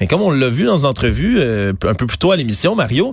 Mais 0.00 0.06
comme 0.06 0.22
on 0.22 0.30
l'a 0.30 0.48
vu 0.48 0.64
dans 0.64 0.78
une 0.78 0.86
entrevue 0.86 1.36
euh, 1.38 1.72
un 1.84 1.94
peu 1.94 2.06
plus 2.06 2.18
tôt 2.18 2.32
à 2.32 2.36
l'émission, 2.36 2.74
Mario, 2.74 3.12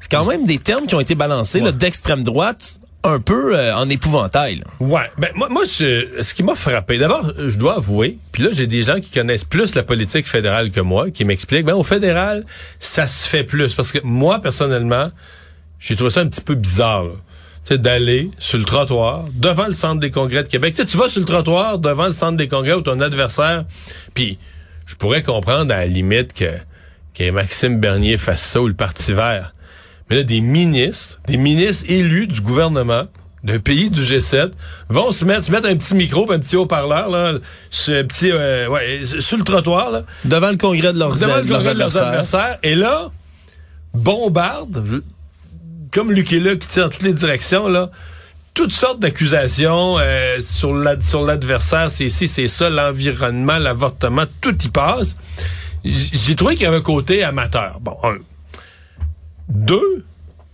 c'est 0.00 0.10
quand 0.10 0.24
même 0.24 0.44
des 0.46 0.58
termes 0.58 0.86
qui 0.86 0.94
ont 0.94 1.00
été 1.00 1.14
balancés 1.14 1.60
d'extrême 1.72 2.22
droite 2.22 2.78
un 3.06 3.20
peu 3.20 3.54
euh, 3.58 3.74
en 3.76 3.88
épouvantail. 3.90 4.56
là. 4.60 4.64
Ouais, 4.80 5.10
ben 5.18 5.28
moi, 5.34 5.48
moi 5.50 5.64
je- 5.64 6.22
ce 6.22 6.32
qui 6.32 6.42
m'a 6.42 6.54
frappé, 6.54 6.96
d'abord, 6.96 7.30
je 7.38 7.58
dois 7.58 7.76
avouer, 7.76 8.16
puis 8.32 8.42
là 8.44 8.48
j'ai 8.52 8.66
des 8.66 8.82
gens 8.82 8.98
qui 9.00 9.10
connaissent 9.10 9.44
plus 9.44 9.74
la 9.74 9.82
politique 9.82 10.26
fédérale 10.26 10.70
que 10.70 10.80
moi, 10.80 11.10
qui 11.10 11.24
m'expliquent, 11.26 11.66
ben 11.66 11.74
au 11.74 11.82
fédéral, 11.82 12.44
ça 12.80 13.06
se 13.06 13.28
fait 13.28 13.44
plus, 13.44 13.74
parce 13.74 13.92
que 13.92 13.98
moi 14.04 14.40
personnellement, 14.40 15.10
j'ai 15.78 15.96
trouvé 15.96 16.10
ça 16.10 16.20
un 16.20 16.28
petit 16.28 16.40
peu 16.40 16.54
bizarre. 16.54 17.04
là. 17.04 17.10
Tu 17.64 17.68
sais, 17.68 17.78
d'aller 17.78 18.30
sur 18.38 18.58
le 18.58 18.64
trottoir, 18.64 19.24
devant 19.32 19.66
le 19.66 19.72
centre 19.72 19.98
des 20.00 20.10
congrès 20.10 20.42
de 20.42 20.48
Québec. 20.48 20.74
Tu 20.74 20.82
sais, 20.82 20.88
tu 20.88 20.98
vas 20.98 21.08
sur 21.08 21.20
le 21.20 21.26
trottoir, 21.26 21.78
devant 21.78 22.06
le 22.06 22.12
centre 22.12 22.36
des 22.36 22.48
congrès 22.48 22.74
où 22.74 22.82
ton 22.82 23.00
adversaire, 23.00 23.64
puis 24.12 24.38
je 24.86 24.94
pourrais 24.96 25.22
comprendre 25.22 25.72
à 25.72 25.78
la 25.78 25.86
limite 25.86 26.34
que, 26.34 26.50
que 27.14 27.30
Maxime 27.30 27.80
Bernier 27.80 28.18
fasse 28.18 28.42
ça 28.42 28.60
ou 28.60 28.68
le 28.68 28.74
Parti 28.74 29.14
vert. 29.14 29.52
Mais 30.10 30.16
là, 30.16 30.22
des 30.24 30.42
ministres, 30.42 31.20
des 31.26 31.38
ministres 31.38 31.86
élus 31.88 32.26
du 32.26 32.42
gouvernement 32.42 33.04
d'un 33.44 33.58
pays 33.58 33.88
du 33.88 34.02
G7 34.02 34.50
vont 34.90 35.10
se 35.12 35.24
mettre, 35.24 35.44
se 35.44 35.50
mettre 35.50 35.66
un 35.66 35.76
petit 35.76 35.94
micro, 35.94 36.30
un 36.30 36.38
petit 36.38 36.56
haut-parleur, 36.56 37.08
là, 37.10 37.38
sur 37.70 37.94
un 37.94 38.04
petit, 38.04 38.30
euh, 38.30 38.68
ouais, 38.68 39.00
sur 39.04 39.38
le 39.38 39.44
trottoir, 39.44 39.90
là, 39.90 40.02
Devant 40.26 40.50
le 40.50 40.58
congrès 40.58 40.92
de 40.92 40.98
leurs 40.98 41.16
devant 41.16 41.36
le 41.36 41.42
congrès 41.44 41.46
de 41.74 41.78
leurs 41.78 41.96
adversaires. 41.96 42.06
adversaires. 42.08 42.58
Et 42.62 42.74
là, 42.74 43.10
bombarde, 43.94 45.02
comme 45.94 46.12
Lucky 46.12 46.40
Luke 46.40 46.58
qui 46.60 46.68
tire 46.68 46.88
toutes 46.90 47.02
les 47.02 47.12
directions, 47.12 47.68
là, 47.68 47.90
toutes 48.52 48.72
sortes 48.72 49.00
d'accusations 49.00 49.96
euh, 49.98 50.38
sur 50.40 50.74
la- 50.74 51.00
sur 51.00 51.22
l'adversaire, 51.22 51.90
c'est 51.90 52.04
ici, 52.06 52.28
c'est 52.28 52.48
ça, 52.48 52.68
l'environnement, 52.68 53.58
l'avortement, 53.58 54.24
tout 54.40 54.56
y 54.62 54.68
passe. 54.68 55.16
J'ai 55.84 56.34
trouvé 56.36 56.54
qu'il 56.54 56.64
y 56.64 56.66
avait 56.66 56.78
un 56.78 56.82
côté 56.82 57.22
amateur. 57.24 57.78
Bon, 57.80 57.96
un. 58.02 58.16
Deux, 59.48 60.04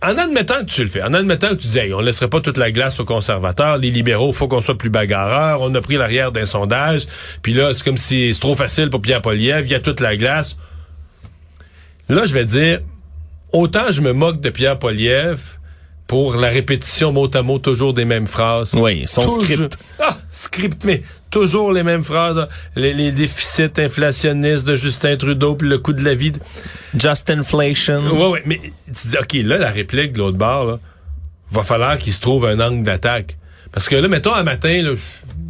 en 0.03 0.17
admettant 0.17 0.59
que 0.65 0.69
tu 0.69 0.83
le 0.83 0.89
fais, 0.89 1.01
en 1.03 1.13
admettant 1.13 1.49
que 1.49 1.55
tu 1.61 1.67
dis, 1.67 1.77
hey, 1.79 1.93
on 1.93 2.01
laisserait 2.01 2.27
pas 2.27 2.41
toute 2.41 2.57
la 2.57 2.71
glace 2.71 2.99
aux 2.99 3.05
conservateurs, 3.05 3.77
les 3.77 3.91
libéraux, 3.91 4.33
faut 4.33 4.47
qu'on 4.47 4.61
soit 4.61 4.77
plus 4.77 4.89
bagarreurs, 4.89 5.61
on 5.61 5.73
a 5.75 5.81
pris 5.81 5.95
l'arrière 5.95 6.31
d'un 6.31 6.45
sondage, 6.45 7.07
puis 7.41 7.53
là, 7.53 7.73
c'est 7.73 7.83
comme 7.83 7.97
si 7.97 8.33
c'est 8.33 8.39
trop 8.39 8.55
facile 8.55 8.89
pour 8.89 9.01
Pierre 9.01 9.21
Poliev, 9.21 9.65
il 9.65 9.71
y 9.71 9.75
a 9.75 9.79
toute 9.79 9.99
la 10.01 10.17
glace. 10.17 10.57
Là, 12.09 12.25
je 12.25 12.33
vais 12.33 12.45
dire, 12.45 12.79
autant 13.51 13.91
je 13.91 14.01
me 14.01 14.13
moque 14.13 14.41
de 14.41 14.49
Pierre 14.49 14.77
Poliev 14.79 15.39
pour 16.07 16.35
la 16.35 16.49
répétition 16.49 17.11
mot 17.13 17.29
à 17.33 17.41
mot 17.41 17.57
toujours 17.57 17.93
des 17.93 18.03
mêmes 18.05 18.27
phrases. 18.27 18.73
Oui, 18.73 19.03
son 19.05 19.23
Toujours- 19.23 19.41
script. 19.43 19.77
Ah, 19.99 20.17
script, 20.29 20.83
mais 20.83 21.03
toujours 21.29 21.71
les 21.71 21.83
mêmes 21.83 22.03
phrases. 22.03 22.47
Les, 22.75 22.93
les 22.93 23.11
déficits 23.13 23.71
inflationnistes 23.77 24.65
de 24.65 24.75
Justin 24.75 25.15
Trudeau, 25.15 25.55
puis 25.55 25.69
le 25.69 25.77
coût 25.77 25.93
de 25.93 26.03
la 26.03 26.13
vie. 26.13 26.33
Just 26.97 27.29
inflation. 27.29 28.01
Ouais, 28.11 28.27
ouais, 28.29 28.43
mais 28.45 28.59
tu 28.87 29.07
dis, 29.07 29.17
OK, 29.17 29.33
là, 29.45 29.57
la 29.57 29.71
réplique 29.71 30.11
de 30.13 30.17
l'autre 30.17 30.37
bord, 30.37 30.65
là, 30.65 30.79
va 31.51 31.63
falloir 31.63 31.97
qu'il 31.97 32.11
se 32.11 32.19
trouve 32.19 32.45
un 32.45 32.59
angle 32.59 32.83
d'attaque. 32.83 33.37
Parce 33.71 33.87
que 33.87 33.95
là, 33.95 34.09
mettons, 34.09 34.33
un 34.33 34.43
matin, 34.43 34.81
là, 34.81 34.91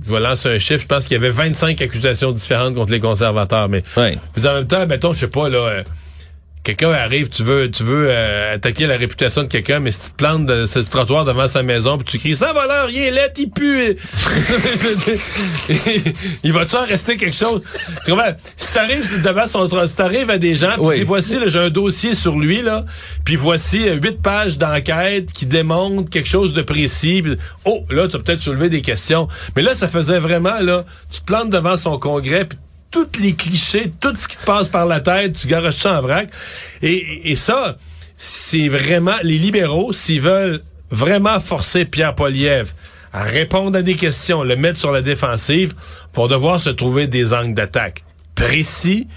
je 0.05 0.12
vais 0.12 0.20
lancer 0.20 0.50
un 0.50 0.60
chiffre, 0.60 0.81
je 0.81 0.88
pense 0.88 1.05
qu'il 1.05 1.13
y 1.13 1.20
avait 1.20 1.31
25 1.31 1.81
accusations 1.81 2.31
différentes 2.31 2.75
contre 2.75 2.91
les 2.91 3.00
conservateurs, 3.00 3.67
mais 3.67 3.81
en 3.98 4.53
même 4.53 4.67
temps, 4.67 4.86
mettons, 4.86 5.13
je 5.13 5.20
sais 5.22 5.27
pas, 5.27 5.50
là, 5.50 5.58
euh, 5.58 5.84
quelqu'un 6.63 6.91
arrive, 6.91 7.30
tu 7.30 7.44
veux, 7.44 7.72
tu 7.72 7.84
veux 7.84 8.08
euh, 8.10 8.56
attaquer 8.56 8.86
la 8.86 8.98
réputation 8.98 9.44
de 9.44 9.48
quelqu'un, 9.48 9.80
mais 9.80 9.91
si 9.91 10.01
tu 10.01 10.10
te 10.12 10.15
plantes 10.15 10.46
de 10.46 10.65
ce 10.65 10.80
trottoir 10.80 11.25
devant 11.25 11.48
sa 11.48 11.63
maison, 11.63 11.98
puis 11.98 12.06
tu 12.06 12.20
cries, 12.20 12.36
ça 12.36 12.53
voleur, 12.53 12.89
il 12.89 12.98
est 13.00 13.12
laid, 13.12 13.34
il 13.38 13.50
pue. 13.50 13.98
il 16.44 16.53
va-tu 16.53 16.75
en 16.75 16.86
rester 16.86 17.18
quelque 17.18 17.36
chose? 17.36 17.62
Tu 18.06 18.12
comprends? 18.12 18.32
Si 18.58 18.74
t'arrives 18.74 19.22
devant 19.22 19.48
son 19.48 19.60
trottoir, 19.60 19.88
si 19.88 19.96
t'arrives 19.96 20.30
à 20.30 20.38
des 20.38 20.56
gens, 20.56 20.74
puis 20.74 20.82
Oui. 20.86 21.03
voici, 21.03 21.38
j'ai 21.48 21.60
un 21.60 21.70
dossier 21.70 22.13
sur 22.13 22.38
lui, 22.38 22.62
là, 22.62 22.86
puis 23.25 23.36
voici 23.36 23.88
euh, 23.88 23.96
huit 23.96 24.22
pages 24.22 24.58
d'enquête 24.58 25.32
qui 25.32 25.46
démontrent 25.46 26.10
quelque 26.10 26.30
chose 26.30 26.53
de 26.53 26.62
précis. 26.62 27.24
oh, 27.65 27.86
là, 27.89 28.08
tu 28.08 28.15
as 28.15 28.20
peut-être 28.20 28.41
soulevé 28.41 28.70
des 28.70 28.82
questions. 28.82 29.27
Mais 29.56 29.62
là, 29.62 29.74
ça 29.74 29.88
faisait 29.88 30.20
vraiment, 30.20 30.60
là, 30.60 30.86
tu 31.12 31.22
te 31.22 31.25
plantes 31.25 31.50
devant 31.50 31.75
son 31.75 31.98
congrès, 31.98 32.46
puis 32.46 32.58
tous 32.92 33.20
les 33.20 33.34
clichés, 33.34 33.92
tout 34.00 34.16
ce 34.16 34.28
qui 34.28 34.38
te 34.38 34.46
passe 34.46 34.68
par 34.68 34.86
la 34.86 35.00
tête, 35.00 35.40
tu 35.40 35.48
garoches 35.48 35.78
ça 35.78 35.98
en 35.98 36.02
vrac. 36.02 36.30
Et, 36.82 37.36
ça, 37.36 37.78
c'est 38.18 38.68
vraiment, 38.68 39.16
les 39.24 39.38
libéraux, 39.38 39.94
s'ils 39.94 40.22
veulent 40.22 40.62
vraiment 40.90 41.40
forcer 41.40 41.86
Pierre 41.86 42.14
Poliev 42.14 42.74
à 43.14 43.24
répondre 43.24 43.78
à 43.78 43.82
des 43.82 43.96
questions, 43.96 44.44
le 44.44 44.56
mettre 44.56 44.80
sur 44.80 44.92
la 44.92 45.02
défensive, 45.02 45.74
vont 46.14 46.28
devoir 46.28 46.60
se 46.60 46.70
trouver 46.70 47.08
des 47.08 47.34
angles 47.34 47.54
d'attaque 47.54 48.04
précis, 48.36 49.08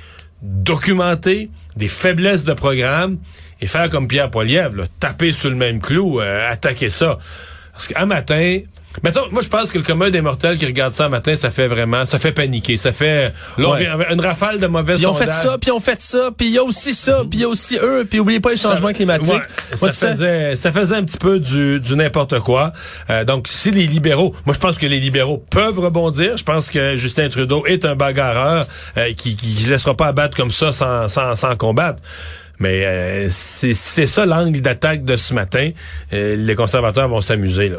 documentés, 0.43 1.51
des 1.77 1.89
faiblesses 1.89 2.45
de 2.45 2.53
programme, 2.53 3.19
et 3.61 3.67
faire 3.67 3.89
comme 3.91 4.09
Pierre 4.09 4.31
Poliev, 4.31 4.89
taper 5.01 5.33
sur 5.33 5.51
le 5.51 5.57
même 5.57 5.81
clou, 5.81 6.21
euh, 6.21 6.51
attaquer 6.51 6.91
ça. 6.91 7.19
Parce 7.73 7.89
qu'un 7.89 8.07
matin, 8.07 8.61
mettons, 9.03 9.23
moi 9.31 9.43
je 9.43 9.49
pense 9.49 9.71
que 9.71 9.79
le 9.79 9.85
commun 9.85 10.11
des 10.11 10.21
mortels 10.21 10.57
qui 10.57 10.67
regarde 10.67 10.93
ça 10.95 11.07
un 11.07 11.09
matin, 11.09 11.35
ça 11.37 11.51
fait 11.51 11.67
vraiment, 11.69 12.05
ça 12.05 12.19
fait 12.19 12.33
paniquer, 12.33 12.77
ça 12.77 12.93
fait 12.93 13.33
là, 13.59 13.71
Ouais. 13.71 13.89
une 14.11 14.21
rafale 14.21 14.61
de 14.61 14.67
mauvais 14.67 14.95
Ils 14.97 15.07
ont 15.07 15.15
fait 15.15 15.31
ça, 15.33 15.59
puis 15.59 15.71
ils 15.71 15.73
ont 15.73 15.81
fait 15.81 16.01
ça, 16.01 16.31
puis 16.37 16.47
il 16.47 16.53
y 16.53 16.59
a 16.59 16.63
aussi 16.65 16.95
ça, 16.95 17.23
puis 17.29 17.39
il 17.39 17.43
y 17.43 17.45
a 17.45 17.49
aussi 17.49 17.77
eux, 17.83 18.07
puis 18.09 18.21
oubliez 18.21 18.41
pas 18.41 18.51
les 18.51 18.57
changements 18.59 18.93
climatiques. 18.93 19.33
ouais, 19.35 19.41
Moi, 19.81 19.93
ça, 19.93 20.13
faisait, 20.13 20.57
ça 20.57 20.73
faisait 20.73 20.95
un 20.97 21.03
petit 21.05 21.19
peu 21.19 21.41
du, 21.41 21.81
du 21.81 21.97
n'importe 21.97 22.39
quoi. 22.41 22.73
Euh, 23.11 23.25
donc, 23.25 23.47
si 23.49 23.71
les 23.71 23.87
libéraux, 23.87 24.35
moi 24.47 24.55
je 24.55 24.61
pense 24.61 24.79
que 24.79 24.87
les 24.87 25.01
libéraux 25.01 25.45
peuvent 25.51 25.79
rebondir. 25.79 26.37
Je 26.37 26.45
pense 26.45 26.71
que 26.71 26.97
Justin 26.97 27.29
Trudeau 27.29 27.65
est 27.67 27.85
un 27.85 27.95
bagarreur 27.97 28.65
euh, 28.97 29.13
qui 29.15 29.37
ne 29.65 29.71
laissera 29.71 29.95
pas 29.97 30.07
abattre 30.07 30.37
comme 30.37 30.53
ça 30.53 30.73
sans, 30.73 31.09
sans, 31.09 31.35
sans 31.35 31.57
combattre. 31.57 32.03
Mais 32.61 32.85
euh, 32.85 33.27
c'est 33.31 33.75
c'est 33.75 34.07
ça 34.07 34.27
l'angle 34.27 34.61
d'attaque 34.61 35.05
de 35.05 35.17
ce 35.17 35.35
matin. 35.35 35.71
Euh, 36.13 36.37
les 36.37 36.55
conservateurs 36.55 37.09
vont 37.09 37.21
s'amuser 37.21 37.69
là. 37.69 37.79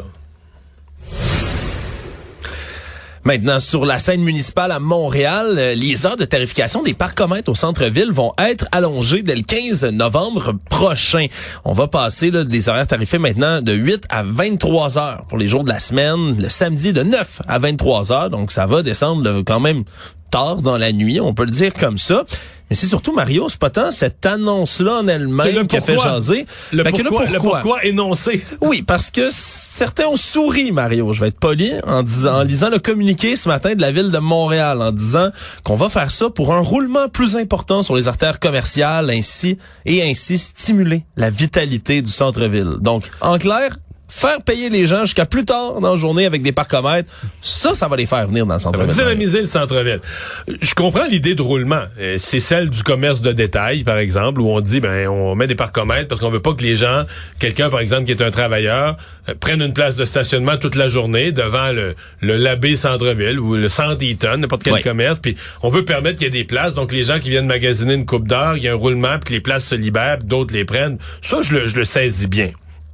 Maintenant, 3.26 3.58
sur 3.58 3.84
la 3.84 3.98
scène 3.98 4.20
municipale 4.20 4.70
à 4.70 4.78
Montréal, 4.78 5.56
euh, 5.58 5.74
les 5.74 6.06
heures 6.06 6.16
de 6.16 6.24
tarification 6.24 6.84
des 6.84 6.94
parcomètres 6.94 7.50
au 7.50 7.56
centre-ville 7.56 8.12
vont 8.12 8.32
être 8.38 8.68
allongées 8.70 9.24
dès 9.24 9.34
le 9.34 9.42
15 9.42 9.86
novembre 9.86 10.52
prochain. 10.70 11.26
On 11.64 11.72
va 11.72 11.88
passer 11.88 12.30
là, 12.30 12.44
des 12.44 12.68
horaires 12.68 12.86
tarifés 12.86 13.18
maintenant 13.18 13.62
de 13.62 13.72
8 13.72 14.04
à 14.10 14.22
23 14.22 14.98
heures 14.98 15.24
pour 15.28 15.38
les 15.38 15.48
jours 15.48 15.64
de 15.64 15.70
la 15.70 15.80
semaine, 15.80 16.40
le 16.40 16.48
samedi 16.48 16.92
de 16.92 17.02
9 17.02 17.42
à 17.48 17.58
23 17.58 18.12
heures. 18.12 18.30
Donc, 18.30 18.52
ça 18.52 18.66
va 18.66 18.84
descendre 18.84 19.42
quand 19.44 19.58
même 19.58 19.82
tard 20.30 20.62
dans 20.62 20.76
la 20.78 20.92
nuit, 20.92 21.20
on 21.20 21.34
peut 21.34 21.44
le 21.44 21.50
dire 21.50 21.72
comme 21.74 21.98
ça. 21.98 22.24
Mais 22.68 22.74
c'est 22.74 22.88
surtout, 22.88 23.12
Mario, 23.12 23.48
c'est 23.48 23.60
pas 23.60 23.70
tant 23.70 23.92
cette 23.92 24.26
annonce-là 24.26 24.94
en 24.98 25.06
elle-même 25.06 25.54
le 25.54 25.64
qui 25.66 25.76
a 25.76 25.80
fait 25.80 25.94
pourquoi? 25.94 26.14
jaser. 26.14 26.46
Le, 26.72 26.82
Ben 26.82 26.90
pourquoi, 26.92 27.24
le 27.26 27.38
pourquoi? 27.38 27.84
énoncé? 27.84 28.44
oui, 28.60 28.82
parce 28.82 29.12
que 29.12 29.28
certains 29.30 30.06
ont 30.06 30.16
souri, 30.16 30.72
Mario. 30.72 31.12
Je 31.12 31.20
vais 31.20 31.28
être 31.28 31.38
poli 31.38 31.70
en 31.86 32.02
disant, 32.02 32.40
en 32.40 32.42
lisant 32.42 32.68
le 32.68 32.80
communiqué 32.80 33.36
ce 33.36 33.48
matin 33.48 33.76
de 33.76 33.80
la 33.80 33.92
ville 33.92 34.10
de 34.10 34.18
Montréal, 34.18 34.82
en 34.82 34.90
disant 34.90 35.28
qu'on 35.62 35.76
va 35.76 35.88
faire 35.88 36.10
ça 36.10 36.28
pour 36.28 36.52
un 36.52 36.58
roulement 36.58 37.08
plus 37.08 37.36
important 37.36 37.84
sur 37.84 37.94
les 37.94 38.08
artères 38.08 38.40
commerciales, 38.40 39.10
ainsi 39.10 39.58
et 39.84 40.02
ainsi 40.02 40.36
stimuler 40.36 41.04
la 41.16 41.30
vitalité 41.30 42.02
du 42.02 42.10
centre-ville. 42.10 42.78
Donc, 42.80 43.04
en 43.20 43.38
clair, 43.38 43.76
faire 44.08 44.40
payer 44.42 44.70
les 44.70 44.86
gens 44.86 45.00
jusqu'à 45.00 45.26
plus 45.26 45.44
tard 45.44 45.80
dans 45.80 45.90
la 45.92 45.96
journée 45.96 46.26
avec 46.26 46.42
des 46.42 46.52
parcomètres, 46.52 47.08
ça, 47.42 47.74
ça 47.74 47.88
va 47.88 47.96
les 47.96 48.06
faire 48.06 48.26
venir 48.26 48.46
dans 48.46 48.54
le 48.54 48.60
centre-ville. 48.60 48.92
dynamiser 48.94 49.40
le 49.40 49.46
centre-ville. 49.46 50.00
Je 50.46 50.74
comprends 50.74 51.06
l'idée 51.06 51.34
de 51.34 51.42
roulement. 51.42 51.82
Euh, 51.98 52.16
C'est 52.18 52.40
celle 52.40 52.70
du 52.70 52.82
commerce 52.82 53.20
de 53.20 53.32
détail, 53.32 53.82
par 53.84 53.98
exemple, 53.98 54.40
où 54.40 54.48
on 54.48 54.60
dit, 54.60 54.80
ben, 54.80 55.08
on 55.08 55.34
met 55.34 55.46
des 55.46 55.54
parcomètres 55.54 56.08
parce 56.08 56.20
qu'on 56.20 56.30
veut 56.30 56.40
pas 56.42 56.54
que 56.54 56.62
les 56.62 56.76
gens, 56.76 57.04
quelqu'un, 57.38 57.68
par 57.68 57.80
exemple, 57.80 58.04
qui 58.04 58.12
est 58.12 58.22
un 58.22 58.30
travailleur, 58.30 58.96
euh, 59.28 59.34
prenne 59.38 59.60
une 59.60 59.72
place 59.72 59.96
de 59.96 60.04
stationnement 60.04 60.56
toute 60.56 60.76
la 60.76 60.88
journée 60.88 61.32
devant 61.32 61.72
le, 61.72 61.94
le 62.20 62.36
Labé 62.36 62.76
centre-ville 62.76 63.40
ou 63.40 63.54
le 63.56 63.68
centre 63.68 64.02
Eaton, 64.02 64.38
n'importe 64.38 64.62
quel 64.62 64.82
commerce. 64.82 65.18
Puis 65.18 65.36
on 65.62 65.68
veut 65.68 65.84
permettre 65.84 66.18
qu'il 66.18 66.26
y 66.26 66.28
ait 66.28 66.30
des 66.30 66.44
places. 66.44 66.74
Donc 66.74 66.92
les 66.92 67.04
gens 67.04 67.18
qui 67.18 67.30
viennent 67.30 67.46
magasiner 67.46 67.94
une 67.94 68.06
coupe 68.06 68.28
d'heure, 68.28 68.56
il 68.56 68.62
y 68.62 68.68
a 68.68 68.72
un 68.72 68.76
roulement, 68.76 69.18
puis 69.18 69.28
que 69.28 69.32
les 69.32 69.40
places 69.40 69.66
se 69.66 69.74
libèrent, 69.74 70.18
d'autres 70.18 70.54
les 70.54 70.64
prennent. 70.64 70.98
Ça, 71.22 71.38
je 71.42 71.54
le, 71.54 71.66
je 71.66 71.76
le 71.76 71.84
saisis 71.84 72.28
bien. 72.28 72.50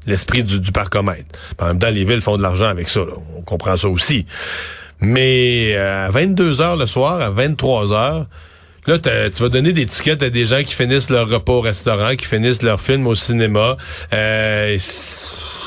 L'esprit 0.06 0.42
du, 0.42 0.58
du 0.60 0.72
parcomètre. 0.72 1.38
En 1.60 1.66
même 1.66 1.78
temps, 1.78 1.90
les 1.90 2.04
villes 2.04 2.20
font 2.20 2.36
de 2.36 2.42
l'argent 2.42 2.66
avec 2.68 2.88
ça. 2.88 3.00
là. 3.00 3.12
On 3.36 3.42
comprend 3.42 3.76
ça 3.76 3.88
aussi. 3.88 4.26
Mais 5.00 5.74
euh, 5.76 6.06
à 6.06 6.10
22 6.10 6.60
heures 6.60 6.76
le 6.76 6.86
soir, 6.86 7.20
à 7.20 7.30
23 7.30 7.92
heures, 7.92 8.26
là, 8.86 8.98
tu 8.98 9.42
vas 9.42 9.48
donner 9.48 9.72
des 9.72 9.86
tickets 9.86 10.22
à 10.22 10.30
des 10.30 10.44
gens 10.46 10.62
qui 10.62 10.74
finissent 10.74 11.10
leur 11.10 11.28
repas 11.28 11.52
au 11.54 11.60
restaurant, 11.60 12.14
qui 12.16 12.26
finissent 12.26 12.62
leur 12.62 12.80
film 12.80 13.06
au 13.06 13.14
cinéma. 13.14 13.76
Euh, 14.12 14.76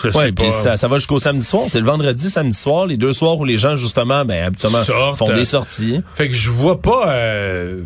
je 0.04 0.10
Ouais, 0.10 0.26
sais 0.26 0.32
pas. 0.34 0.44
puis 0.44 0.52
ça, 0.52 0.78
ça 0.78 0.88
va 0.88 0.98
jusqu'au 0.98 1.18
samedi 1.18 1.46
soir. 1.46 1.64
C'est 1.68 1.80
le 1.80 1.86
vendredi, 1.86 2.30
samedi 2.30 2.56
soir, 2.58 2.86
les 2.86 2.96
deux 2.98 3.12
soirs 3.14 3.40
où 3.40 3.46
les 3.46 3.58
gens, 3.58 3.76
justement, 3.76 4.24
ben, 4.24 4.44
habituellement, 4.46 4.84
font 5.16 5.34
des 5.34 5.46
sorties. 5.46 6.02
Fait 6.16 6.28
que 6.30 6.36
je 6.36 6.52
vois 6.52 6.80
pas. 6.82 7.10
Euh, 7.10 7.82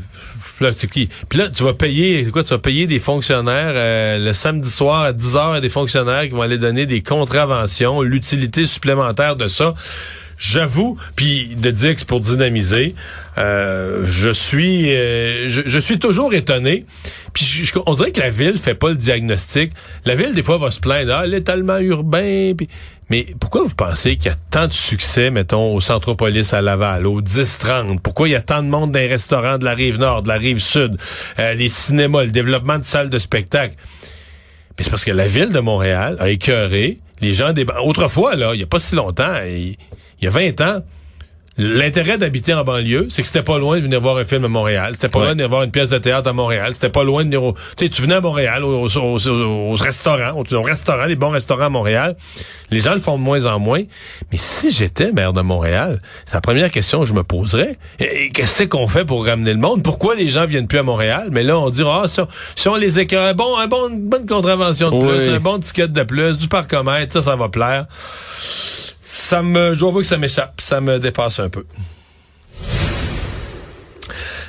Puis 0.59 1.39
là, 1.39 1.49
tu 1.49 1.63
vas 1.63 1.73
payer. 1.73 2.25
Quoi? 2.25 2.43
Tu 2.43 2.53
vas 2.53 2.59
payer 2.59 2.87
des 2.87 2.99
fonctionnaires 2.99 3.73
euh, 3.75 4.17
le 4.17 4.33
samedi 4.33 4.69
soir 4.69 5.03
à 5.03 5.13
10 5.13 5.35
heures 5.35 5.53
à 5.53 5.61
des 5.61 5.69
fonctionnaires 5.69 6.23
qui 6.23 6.29
vont 6.29 6.41
aller 6.41 6.57
donner 6.57 6.85
des 6.85 7.01
contraventions, 7.01 8.01
l'utilité 8.01 8.65
supplémentaire 8.65 9.35
de 9.35 9.47
ça. 9.47 9.73
J'avoue, 10.41 10.97
puis 11.17 11.53
de 11.57 11.69
dire 11.69 11.93
que 11.93 11.99
c'est 11.99 12.07
pour 12.07 12.21
dynamiser, 12.21 12.95
euh, 13.37 14.03
je 14.07 14.29
suis 14.29 14.89
euh, 14.95 15.49
je, 15.49 15.61
je 15.65 15.79
suis 15.79 15.99
toujours 15.99 16.33
étonné. 16.33 16.85
Puis 17.33 17.43
je- 17.43 17.65
je- 17.65 17.73
on 17.85 17.93
dirait 17.93 18.13
que 18.13 18.21
la 18.21 18.29
ville 18.29 18.57
fait 18.57 18.73
pas 18.73 18.87
le 18.87 18.95
diagnostic. 18.95 19.73
La 20.05 20.15
ville 20.15 20.33
des 20.33 20.41
fois 20.41 20.57
va 20.57 20.71
se 20.71 20.79
plaindre, 20.79 21.13
ah 21.13 21.27
l'étalement 21.27 21.77
urbain. 21.79 22.53
puis- 22.57 22.69
mais 23.09 23.25
pourquoi 23.39 23.63
vous 23.63 23.75
pensez 23.75 24.15
qu'il 24.15 24.27
y 24.27 24.33
a 24.33 24.37
tant 24.49 24.67
de 24.67 24.73
succès, 24.73 25.29
mettons, 25.29 25.73
au 25.75 25.81
Centropolis 25.81 26.53
à 26.53 26.61
Laval, 26.61 27.05
au 27.05 27.21
10-30? 27.21 27.99
Pourquoi 27.99 28.29
il 28.29 28.31
y 28.31 28.35
a 28.35 28.41
tant 28.41 28.63
de 28.63 28.69
monde 28.69 28.93
dans 28.93 28.99
les 28.99 29.07
restaurants 29.07 29.57
de 29.57 29.65
la 29.65 29.73
rive 29.73 29.97
nord, 29.99 30.23
de 30.23 30.29
la 30.29 30.37
rive 30.37 30.59
sud, 30.59 30.95
euh, 31.39 31.53
les 31.53 31.67
cinémas, 31.69 32.23
le 32.23 32.31
développement 32.31 32.79
de 32.79 32.85
salles 32.85 33.09
de 33.09 33.19
spectacle? 33.19 33.75
Mais 34.77 34.85
c'est 34.85 34.89
parce 34.89 35.03
que 35.03 35.11
la 35.11 35.27
ville 35.27 35.49
de 35.49 35.59
Montréal 35.59 36.15
a 36.21 36.29
écœuré 36.29 36.99
les 37.19 37.33
gens 37.33 37.51
des... 37.51 37.65
Autrefois, 37.83 38.35
là, 38.37 38.51
il 38.53 38.61
y 38.61 38.63
a 38.63 38.67
pas 38.67 38.79
si 38.79 38.95
longtemps, 38.95 39.35
il 40.21 40.25
y 40.25 40.27
a 40.27 40.31
20 40.31 40.61
ans, 40.61 40.81
L'intérêt 41.61 42.17
d'habiter 42.17 42.53
en 42.53 42.63
banlieue, 42.63 43.07
c'est 43.09 43.21
que 43.21 43.27
c'était 43.27 43.43
pas 43.43 43.59
loin 43.59 43.75
de 43.79 43.81
venir 43.81 43.99
voir 43.99 44.15
un 44.15 44.23
film 44.23 44.45
à 44.45 44.47
Montréal. 44.47 44.93
C'était 44.93 45.09
pas 45.09 45.19
loin 45.19 45.27
de 45.27 45.33
venir 45.33 45.49
voir 45.49 45.63
une 45.63 45.71
pièce 45.71 45.89
de 45.89 45.97
théâtre 45.97 46.29
à 46.29 46.31
Montréal. 46.31 46.71
C'était 46.73 46.87
pas 46.87 47.03
loin 47.03 47.25
de 47.25 47.25
venir 47.25 47.43
au... 47.43 47.51
Tu 47.75 47.83
sais, 47.83 47.89
tu 47.89 48.01
venais 48.01 48.15
à 48.15 48.21
Montréal, 48.21 48.63
aux, 48.63 48.87
aux, 48.87 49.27
aux, 49.27 49.73
restaurants, 49.73 50.39
aux, 50.39 50.61
restaurants, 50.61 51.03
les 51.03 51.17
bons 51.17 51.31
restaurants 51.31 51.65
à 51.65 51.69
Montréal. 51.69 52.15
Les 52.71 52.79
gens 52.79 52.93
le 52.93 53.01
font 53.01 53.17
de 53.17 53.23
moins 53.23 53.45
en 53.45 53.59
moins. 53.59 53.83
Mais 54.31 54.37
si 54.37 54.71
j'étais 54.71 55.11
maire 55.11 55.33
de 55.33 55.41
Montréal, 55.41 56.01
c'est 56.25 56.35
la 56.35 56.41
première 56.41 56.71
question 56.71 57.01
que 57.01 57.07
je 57.07 57.13
me 57.13 57.23
poserais. 57.23 57.77
Qu'est-ce 57.97 58.63
qu'on 58.63 58.87
fait 58.87 59.03
pour 59.03 59.25
ramener 59.25 59.51
le 59.51 59.59
monde? 59.59 59.83
Pourquoi 59.83 60.15
les 60.15 60.29
gens 60.29 60.45
viennent 60.45 60.67
plus 60.67 60.79
à 60.79 60.83
Montréal? 60.83 61.27
Mais 61.29 61.43
là, 61.43 61.59
on 61.59 61.69
dit, 61.71 61.83
ah, 61.85 62.05
si, 62.55 62.67
on 62.69 62.75
les 62.77 63.01
écœure, 63.01 63.35
bon, 63.35 63.57
un 63.57 63.67
bon, 63.67 63.89
une 63.89 64.07
bonne 64.07 64.25
contravention 64.25 64.91
de 64.91 65.05
plus, 65.05 65.29
un 65.29 65.41
bon 65.41 65.59
ticket 65.59 65.89
de 65.89 66.03
plus, 66.03 66.37
du 66.37 66.47
parcomètre, 66.47 67.11
ça, 67.11 67.21
ça 67.21 67.35
va 67.35 67.49
plaire 67.49 67.85
ça 69.11 69.41
me, 69.41 69.73
je 69.73 69.79
dois 69.79 69.91
que 69.91 70.03
ça 70.03 70.17
m'échappe, 70.17 70.61
ça 70.61 70.81
me 70.81 70.99
dépasse 70.99 71.39
un 71.39 71.49
peu. 71.49 71.65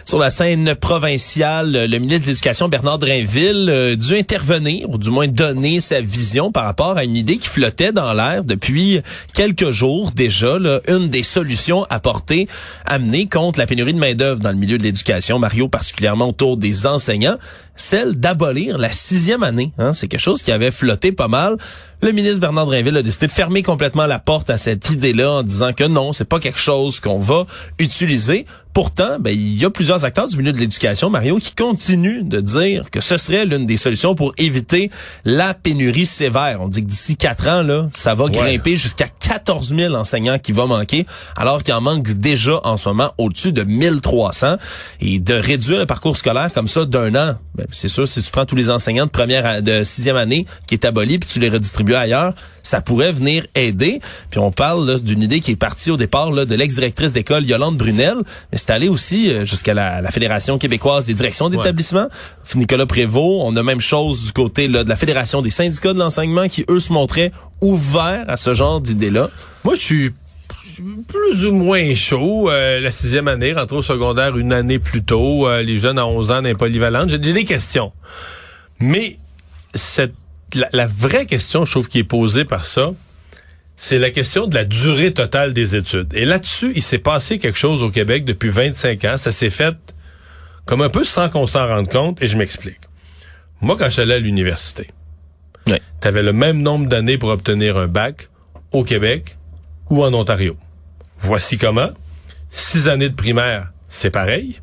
Sur 0.05 0.19
la 0.19 0.29
scène 0.29 0.75
provinciale, 0.75 1.87
le 1.89 1.99
ministre 1.99 2.27
de 2.27 2.31
l'Éducation, 2.33 2.69
Bernard 2.69 2.99
Drainville, 2.99 3.69
euh, 3.71 3.97
dû 3.97 4.19
intervenir, 4.19 4.91
ou 4.91 4.99
du 4.99 5.09
moins 5.09 5.29
donner 5.29 5.81
sa 5.81 6.01
vision 6.03 6.53
par 6.53 6.65
rapport 6.65 6.99
à 6.99 7.05
une 7.05 7.17
idée 7.17 7.39
qui 7.39 7.49
flottait 7.49 7.93
dans 7.93 8.13
l'air 8.13 8.45
depuis 8.45 9.01
quelques 9.33 9.71
jours 9.71 10.11
déjà. 10.13 10.59
Là, 10.59 10.81
une 10.89 11.09
des 11.09 11.23
solutions 11.23 11.87
apportées, 11.89 12.47
amenées 12.85 13.29
contre 13.29 13.59
la 13.59 13.67
pénurie 13.67 13.95
de 13.95 13.99
main-d'œuvre 13.99 14.41
dans 14.41 14.51
le 14.51 14.57
milieu 14.57 14.77
de 14.77 14.83
l'éducation, 14.83 15.39
Mario, 15.39 15.69
particulièrement 15.69 16.29
autour 16.29 16.57
des 16.59 16.87
enseignants, 16.87 17.39
celle 17.81 18.15
d'abolir 18.17 18.79
la 18.79 18.93
sixième 18.93 19.43
année. 19.43 19.73
Hein. 19.79 19.93
C'est 19.93 20.09
quelque 20.09 20.21
chose 20.21 20.43
qui 20.43 20.53
avait 20.53 20.71
flotté 20.71 21.13
pas 21.13 21.29
mal. 21.29 21.57
Le 22.03 22.13
ministre 22.13 22.41
Bernard 22.41 22.67
Drinville 22.67 22.97
a 22.97 23.03
décidé 23.03 23.27
de 23.27 23.33
fermer 23.33 23.63
complètement 23.63 24.07
la 24.07 24.19
porte 24.19 24.49
à 24.49 24.57
cette 24.57 24.89
idée-là 24.91 25.33
en 25.33 25.43
disant 25.43 25.73
que 25.75 25.85
non, 25.85 26.13
c'est 26.13 26.25
pas 26.25 26.41
quelque 26.41 26.59
chose 26.59 26.99
qu'on 26.99 27.19
va 27.19 27.45
utiliser. 27.79 28.47
Pourtant, 28.73 29.19
ben, 29.19 29.31
il 29.31 29.57
y 29.57 29.65
a 29.65 29.71
plusieurs 29.71 30.05
acteurs 30.05 30.29
du 30.29 30.37
milieu 30.37 30.53
de 30.53 30.59
l'éducation, 30.59 31.11
Mario, 31.11 31.37
qui 31.39 31.55
continuent 31.55 32.23
de 32.23 32.41
dire 32.41 32.89
que 32.91 33.01
ce 33.01 33.17
serait 33.17 33.45
l'une 33.45 33.67
des 33.67 33.77
solutions 33.77 34.15
pour 34.15 34.33
éviter 34.39 34.91
la 35.25 35.55
pénurie 35.55 36.07
sévère. 36.07 36.61
On 36.61 36.69
dit 36.69 36.83
que 36.83 36.87
d'ici 36.87 37.17
quatre 37.17 37.49
ans, 37.49 37.63
là, 37.65 37.89
ça 37.93 38.15
va 38.15 38.29
grimper 38.29 38.77
jusqu'à 38.77 39.09
14 39.09 39.75
000 39.77 39.95
enseignants 39.95 40.39
qui 40.39 40.53
vont 40.53 40.69
manquer, 40.69 41.05
alors 41.37 41.65
qu'il 41.65 41.75
en 41.75 41.81
manque 41.81 42.13
déjà 42.13 42.61
en 42.63 42.77
ce 42.77 42.89
moment 42.89 43.13
au-dessus 43.19 43.53
de 43.53 43.65
1300. 43.65 44.57
Et 45.01 45.19
de 45.19 45.35
réduire 45.35 45.81
le 45.81 45.87
parcours 45.87 46.17
scolaire 46.17 46.53
comme 46.53 46.69
ça 46.69 46.85
d'un 46.85 47.15
an, 47.17 47.35
ben, 47.57 47.67
c'est 47.73 47.89
sûr, 47.89 48.07
si 48.07 48.23
tu 48.23 48.31
prends 48.31 48.47
tous 48.47 48.57
les 48.57 48.71
enseignants 48.71 49.07
de 49.07 49.11
première, 49.11 49.63
de 49.63 49.85
sixième 49.85 50.17
année 50.17 50.47
qui 50.67 50.75
est 50.75 50.85
aboli, 50.85 51.19
puis 51.19 51.29
tu 51.29 51.41
les 51.41 51.49
redistribues 51.49 51.95
ailleurs, 51.95 52.35
ça 52.63 52.81
pourrait 52.81 53.13
venir 53.13 53.47
aider. 53.55 54.01
Puis 54.31 54.41
on 54.41 54.51
parle 54.51 55.01
d'une 55.01 55.23
idée 55.23 55.41
qui 55.41 55.53
est 55.53 55.57
partie 55.57 55.91
au 55.91 55.97
départ 55.97 56.33
là, 56.33 56.45
de 56.45 56.55
l'ex-directrice 56.55 57.13
d'école 57.13 57.47
Yolande 57.47 57.77
Brunel, 57.77 58.17
mais 58.53 58.59
c'est 58.59 58.71
allé 58.71 58.89
aussi 58.89 59.31
euh, 59.33 59.45
jusqu'à 59.45 59.75
la, 59.75 60.11
Fédération 60.11 60.59
québécoise 60.59 61.05
des 61.05 61.15
directions 61.15 61.49
d'établissement, 61.49 62.09
Nicolas 62.57 62.87
Prévost. 62.87 63.43
On 63.43 63.55
a 63.57 63.63
même 63.63 63.81
chose 63.81 64.25
du 64.25 64.33
côté 64.33 64.69
là, 64.69 64.85
de 64.85 64.89
la 64.89 64.97
Fédération 64.97 65.41
des 65.41 65.51
syndicats 65.51 65.93
de 65.93 65.99
l'enseignement 65.99 66.49
qui, 66.49 66.65
eux, 66.69 66.81
se 66.81 66.93
montraient 66.93 67.33
ouverts 67.61 68.25
à 68.29 68.37
ce 68.37 68.55
genre 68.55 68.81
d'idée-là. 68.81 69.31
Moi, 69.65 69.75
je 69.77 69.81
suis 69.81 70.11
plus 71.07 71.47
ou 71.47 71.53
moins 71.53 71.95
chaud. 71.95 72.51
Euh, 72.51 72.81
la 72.81 72.91
sixième 72.91 73.29
année, 73.29 73.53
rentrer 73.53 73.77
au 73.77 73.83
secondaire 73.83 74.37
une 74.37 74.53
année 74.53 74.79
plus 74.79 75.03
tôt. 75.03 75.49
Euh, 75.49 75.63
les 75.63 75.79
jeunes 75.79 75.99
à 75.99 76.07
11 76.07 76.31
ans, 76.31 76.43
polyvalente. 76.59 77.11
J'ai 77.11 77.19
des 77.19 77.45
questions. 77.45 77.93
Mais 78.79 79.19
cette 79.75 80.15
la, 80.73 80.87
vraie 80.87 81.27
question, 81.27 81.65
je 81.65 81.71
trouve, 81.71 81.89
qui 81.89 81.99
est 81.99 82.05
posée 82.05 82.45
par 82.45 82.67
ça, 82.67 82.93
c'est 83.77 83.99
la 83.99 84.11
question 84.11 84.47
de 84.47 84.55
la 84.55 84.65
durée 84.65 85.13
totale 85.13 85.53
des 85.53 85.77
études. 85.77 86.13
Et 86.15 86.25
là-dessus, 86.25 86.73
il 86.75 86.83
s'est 86.83 86.99
passé 86.99 87.39
quelque 87.39 87.59
chose 87.59 87.83
au 87.83 87.91
Québec 87.91 88.25
depuis 88.25 88.51
25 88.51 89.05
ans. 89.05 89.17
Ça 89.17 89.33
s'est 89.33 89.51
fait 89.51 89.77
comme 90.67 90.83
un 90.83 90.91
peu 90.91 91.05
sans 91.05 91.29
qu'on 91.29 91.47
s'en 91.47 91.67
rende 91.67 91.89
compte, 91.89 92.23
et 92.23 92.27
je 92.27 92.37
m'explique. 92.37 92.81
Moi, 93.61 93.77
quand 93.79 93.91
j'allais 93.91 94.15
à 94.15 94.19
l'université, 94.19 94.89
ouais. 95.67 95.81
tu 96.01 96.09
avais 96.09 96.23
le 96.23 96.33
même 96.33 96.63
nombre 96.63 96.87
d'années 96.87 97.19
pour 97.19 97.31
obtenir 97.31 97.77
un 97.77 97.89
bac 97.89 98.29
au 98.73 98.85
Québec 98.85 99.37
ou 99.89 100.05
en 100.05 100.13
Ontario. 100.15 100.57
Voici 101.21 101.59
comment. 101.59 101.91
Six 102.51 102.89
années 102.89 103.09
de 103.09 103.15
primaire, 103.15 103.71
c'est 103.89 104.11
pareil 104.11 104.61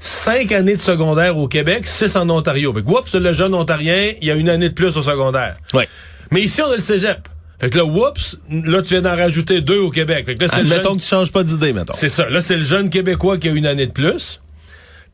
cinq 0.00 0.50
années 0.52 0.74
de 0.74 0.80
secondaire 0.80 1.36
au 1.36 1.46
Québec, 1.46 1.86
six 1.86 2.16
en 2.16 2.28
Ontario. 2.30 2.72
Fait 2.72 2.82
que, 2.82 2.90
oups, 2.90 3.14
le 3.14 3.32
jeune 3.32 3.54
ontarien, 3.54 4.12
il 4.20 4.26
y 4.26 4.30
a 4.30 4.34
une 4.34 4.48
année 4.48 4.70
de 4.70 4.74
plus 4.74 4.96
au 4.96 5.02
secondaire. 5.02 5.56
Ouais. 5.74 5.88
Mais 6.30 6.40
ici, 6.40 6.62
on 6.62 6.70
a 6.70 6.76
le 6.76 6.82
cégep. 6.82 7.28
Fait 7.60 7.68
que 7.68 7.76
là, 7.76 7.84
oups, 7.84 8.38
là, 8.50 8.80
tu 8.80 8.88
viens 8.94 9.02
d'en 9.02 9.14
rajouter 9.14 9.60
deux 9.60 9.78
au 9.78 9.90
Québec. 9.90 10.24
Fait 10.24 10.34
que 10.34 10.42
là, 10.42 10.48
c'est 10.48 10.66
jeune... 10.66 10.82
que 10.82 11.00
tu 11.00 11.06
changes 11.06 11.30
pas 11.30 11.44
d'idée, 11.44 11.74
mettons. 11.74 11.92
C'est 11.94 12.08
ça. 12.08 12.28
Là, 12.30 12.40
c'est 12.40 12.56
le 12.56 12.64
jeune 12.64 12.88
Québécois 12.88 13.36
qui 13.36 13.48
a 13.48 13.52
une 13.52 13.66
année 13.66 13.86
de 13.86 13.92
plus. 13.92 14.40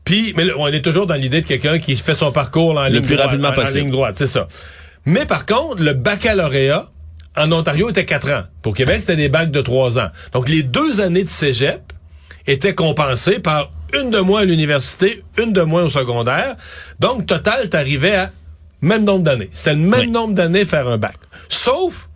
Puis, 0.05 0.33
mais 0.37 0.45
là, 0.45 0.53
on 0.57 0.67
est 0.67 0.81
toujours 0.81 1.05
dans 1.05 1.15
l'idée 1.15 1.41
de 1.41 1.45
quelqu'un 1.45 1.79
qui 1.79 1.97
fait 1.97 2.15
son 2.15 2.31
parcours 2.31 2.79
en 2.79 2.87
le 2.87 3.01
plus 3.01 3.15
rapidement 3.15 3.51
possible. 3.51 3.79
En 3.79 3.83
ligne 3.83 3.91
droite, 3.91 4.15
c'est 4.17 4.27
ça. 4.27 4.47
Mais 5.05 5.25
par 5.25 5.45
contre, 5.45 5.83
le 5.83 5.93
baccalauréat 5.93 6.85
en 7.37 7.51
Ontario 7.51 7.89
était 7.89 8.05
quatre 8.05 8.29
ans. 8.31 8.43
Pour 8.61 8.75
Québec, 8.75 9.01
c'était 9.01 9.15
des 9.15 9.29
bacs 9.29 9.51
de 9.51 9.61
trois 9.61 9.99
ans. 9.99 10.09
Donc, 10.33 10.49
les 10.49 10.63
deux 10.63 11.01
années 11.01 11.23
de 11.23 11.29
cégep 11.29 11.81
étaient 12.47 12.75
compensées 12.75 13.39
par 13.39 13.71
une 13.93 14.09
de 14.09 14.19
moins 14.19 14.41
à 14.41 14.45
l'université, 14.45 15.23
une 15.37 15.53
de 15.53 15.61
moins 15.61 15.83
au 15.83 15.89
secondaire. 15.89 16.55
Donc, 16.99 17.25
total, 17.25 17.69
t'arrivais 17.69 18.15
à 18.15 18.31
même 18.81 19.03
nombre 19.03 19.23
d'années. 19.23 19.49
C'était 19.53 19.73
le 19.73 19.81
même 19.81 20.11
nombre 20.11 20.33
d'années 20.33 20.65
faire 20.65 20.87
un 20.87 20.97
bac. 20.97 21.17
Sauf 21.49 22.09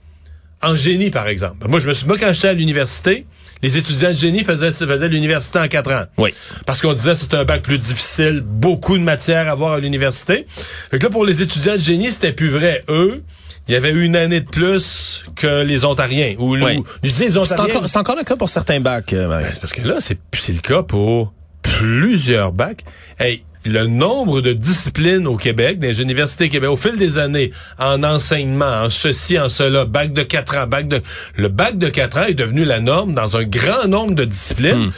en 0.62 0.76
génie, 0.76 1.10
par 1.10 1.28
exemple. 1.28 1.68
Moi, 1.68 1.80
je 1.80 1.88
me 1.88 1.94
suis, 1.94 2.06
moi, 2.08 2.18
quand 2.20 2.34
j'étais 2.34 2.50
à 2.50 2.54
l'université, 2.54 3.26
les 3.64 3.78
étudiants 3.78 4.12
de 4.12 4.18
génie 4.18 4.44
faisaient, 4.44 4.72
faisaient 4.72 5.08
l'université 5.08 5.60
en 5.60 5.68
quatre 5.68 5.92
ans. 5.92 6.06
Oui. 6.18 6.34
Parce 6.66 6.82
qu'on 6.82 6.94
disait 6.94 7.12
que 7.12 7.18
c'était 7.18 7.38
un 7.38 7.46
bac 7.46 7.62
plus 7.62 7.78
difficile, 7.78 8.42
beaucoup 8.44 8.98
de 8.98 9.04
matières 9.04 9.50
à 9.50 9.56
voir 9.56 9.74
à 9.74 9.80
l'université. 9.80 10.46
Fait 10.90 11.00
que 11.00 11.04
là, 11.04 11.10
pour 11.10 11.26
les 11.26 11.42
étudiants 11.42 11.76
de 11.76 11.82
génie, 11.82 12.12
c'était 12.12 12.34
plus 12.34 12.50
vrai. 12.50 12.84
Eux, 12.90 13.24
il 13.68 13.74
y 13.74 13.78
avait 13.78 13.92
une 13.92 14.16
année 14.16 14.42
de 14.42 14.50
plus 14.50 15.24
que 15.36 15.62
les 15.62 15.86
Ontariens. 15.86 16.36
Ou, 16.40 16.58
oui. 16.58 16.84
je 17.04 17.10
dis 17.10 17.24
les 17.24 17.38
Ontariens. 17.38 17.88
C'est 17.88 17.98
encore, 17.98 18.16
le 18.16 18.24
cas 18.24 18.36
pour 18.36 18.50
certains 18.50 18.80
bacs. 18.80 19.14
Euh, 19.14 19.28
ben, 19.28 19.48
parce 19.60 19.72
que 19.74 19.82
là, 19.82 20.00
c'est 20.02 20.18
le 20.54 20.62
cas 20.62 20.84
pour 20.84 21.34
plusieurs 21.62 22.52
bacs. 22.52 22.84
Hey, 23.20 23.44
le 23.64 23.86
nombre 23.86 24.42
de 24.42 24.54
disciplines 24.54 25.28
au 25.28 25.38
Québec, 25.38 25.80
dans 25.80 25.88
les 25.88 26.02
universités 26.02 26.50
Québec, 26.50 26.70
au 26.70 26.78
fil 26.78 26.98
des 26.98 27.20
années, 27.20 27.52
en 27.78 28.04
enseignement, 28.04 28.84
en 28.84 28.90
ceci, 28.90 29.40
en 29.40 29.50
cela, 29.50 29.86
bac 29.86 30.14
de 30.14 30.24
quatre 30.24 30.58
ans, 30.58 30.68
bac 30.68 30.88
de... 30.88 31.02
Le 31.36 31.48
bac 31.48 31.78
de 31.78 31.90
quatre 31.90 32.18
ans 32.18 32.24
est 32.24 32.34
devenu 32.34 32.66
la 32.66 32.80
norme 32.80 33.14
dans 33.14 33.38
un 33.38 33.44
grand 33.44 33.88
nombre 33.88 34.16
de 34.16 34.26
disciplines, 34.26 34.88
hmm. 34.88 34.92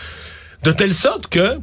de 0.64 0.72
telle 0.72 0.94
sorte 0.94 1.28
que 1.28 1.60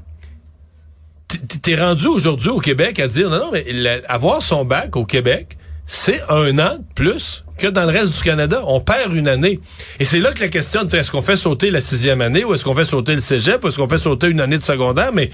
t'es 1.63 1.77
rendu 1.77 2.07
aujourd'hui 2.07 2.51
au 2.51 2.59
Québec 2.59 2.99
à 2.99 3.09
dire, 3.09 3.31
non, 3.31 3.39
non, 3.39 3.51
mais 3.53 3.65
avoir 4.09 4.43
son 4.43 4.65
bac 4.65 4.97
au 4.97 5.05
Québec, 5.05 5.57
c'est 5.93 6.21
un 6.29 6.57
an 6.61 6.77
de 6.77 6.85
plus 6.95 7.43
que 7.59 7.67
dans 7.67 7.83
le 7.83 7.91
reste 7.91 8.17
du 8.17 8.23
Canada. 8.23 8.63
On 8.65 8.81
perd 8.81 9.13
une 9.13 9.27
année. 9.27 9.59
Et 9.99 10.05
c'est 10.05 10.21
là 10.21 10.31
que 10.31 10.39
la 10.39 10.47
question, 10.47 10.87
est-ce 10.87 11.11
qu'on 11.11 11.21
fait 11.21 11.37
sauter 11.37 11.71
la 11.71 11.81
sixième 11.81 12.21
année 12.21 12.45
ou 12.45 12.55
est-ce 12.55 12.65
qu'on 12.65 12.77
fait 12.77 12.85
sauter 12.85 13.13
le 13.13 13.21
cégep 13.21 13.65
ou 13.65 13.69
est-ce 13.69 13.77
qu'on 13.77 13.89
fait 13.89 13.99
sauter 13.99 14.29
une 14.29 14.41
année 14.41 14.57
de 14.57 14.63
secondaire? 14.63 15.13
Mais 15.13 15.31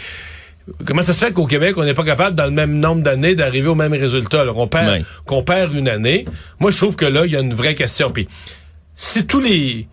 comment 0.86 1.02
ça 1.02 1.12
se 1.12 1.22
fait 1.22 1.30
qu'au 1.30 1.46
Québec, 1.46 1.74
on 1.76 1.84
n'est 1.84 1.92
pas 1.92 2.04
capable, 2.04 2.34
dans 2.34 2.46
le 2.46 2.52
même 2.52 2.78
nombre 2.78 3.02
d'années, 3.02 3.34
d'arriver 3.34 3.68
au 3.68 3.74
même 3.74 3.92
résultat? 3.92 4.40
Alors, 4.40 4.56
on 4.56 4.66
perd, 4.66 5.04
qu'on 5.26 5.42
perd 5.42 5.74
une 5.74 5.90
année. 5.90 6.24
Moi, 6.58 6.70
je 6.70 6.78
trouve 6.78 6.96
que 6.96 7.04
là, 7.04 7.26
il 7.26 7.32
y 7.32 7.36
a 7.36 7.40
une 7.40 7.52
vraie 7.52 7.74
question. 7.74 8.10
Puis, 8.10 8.26
si 8.94 9.26
tous 9.26 9.40
les, 9.40 9.88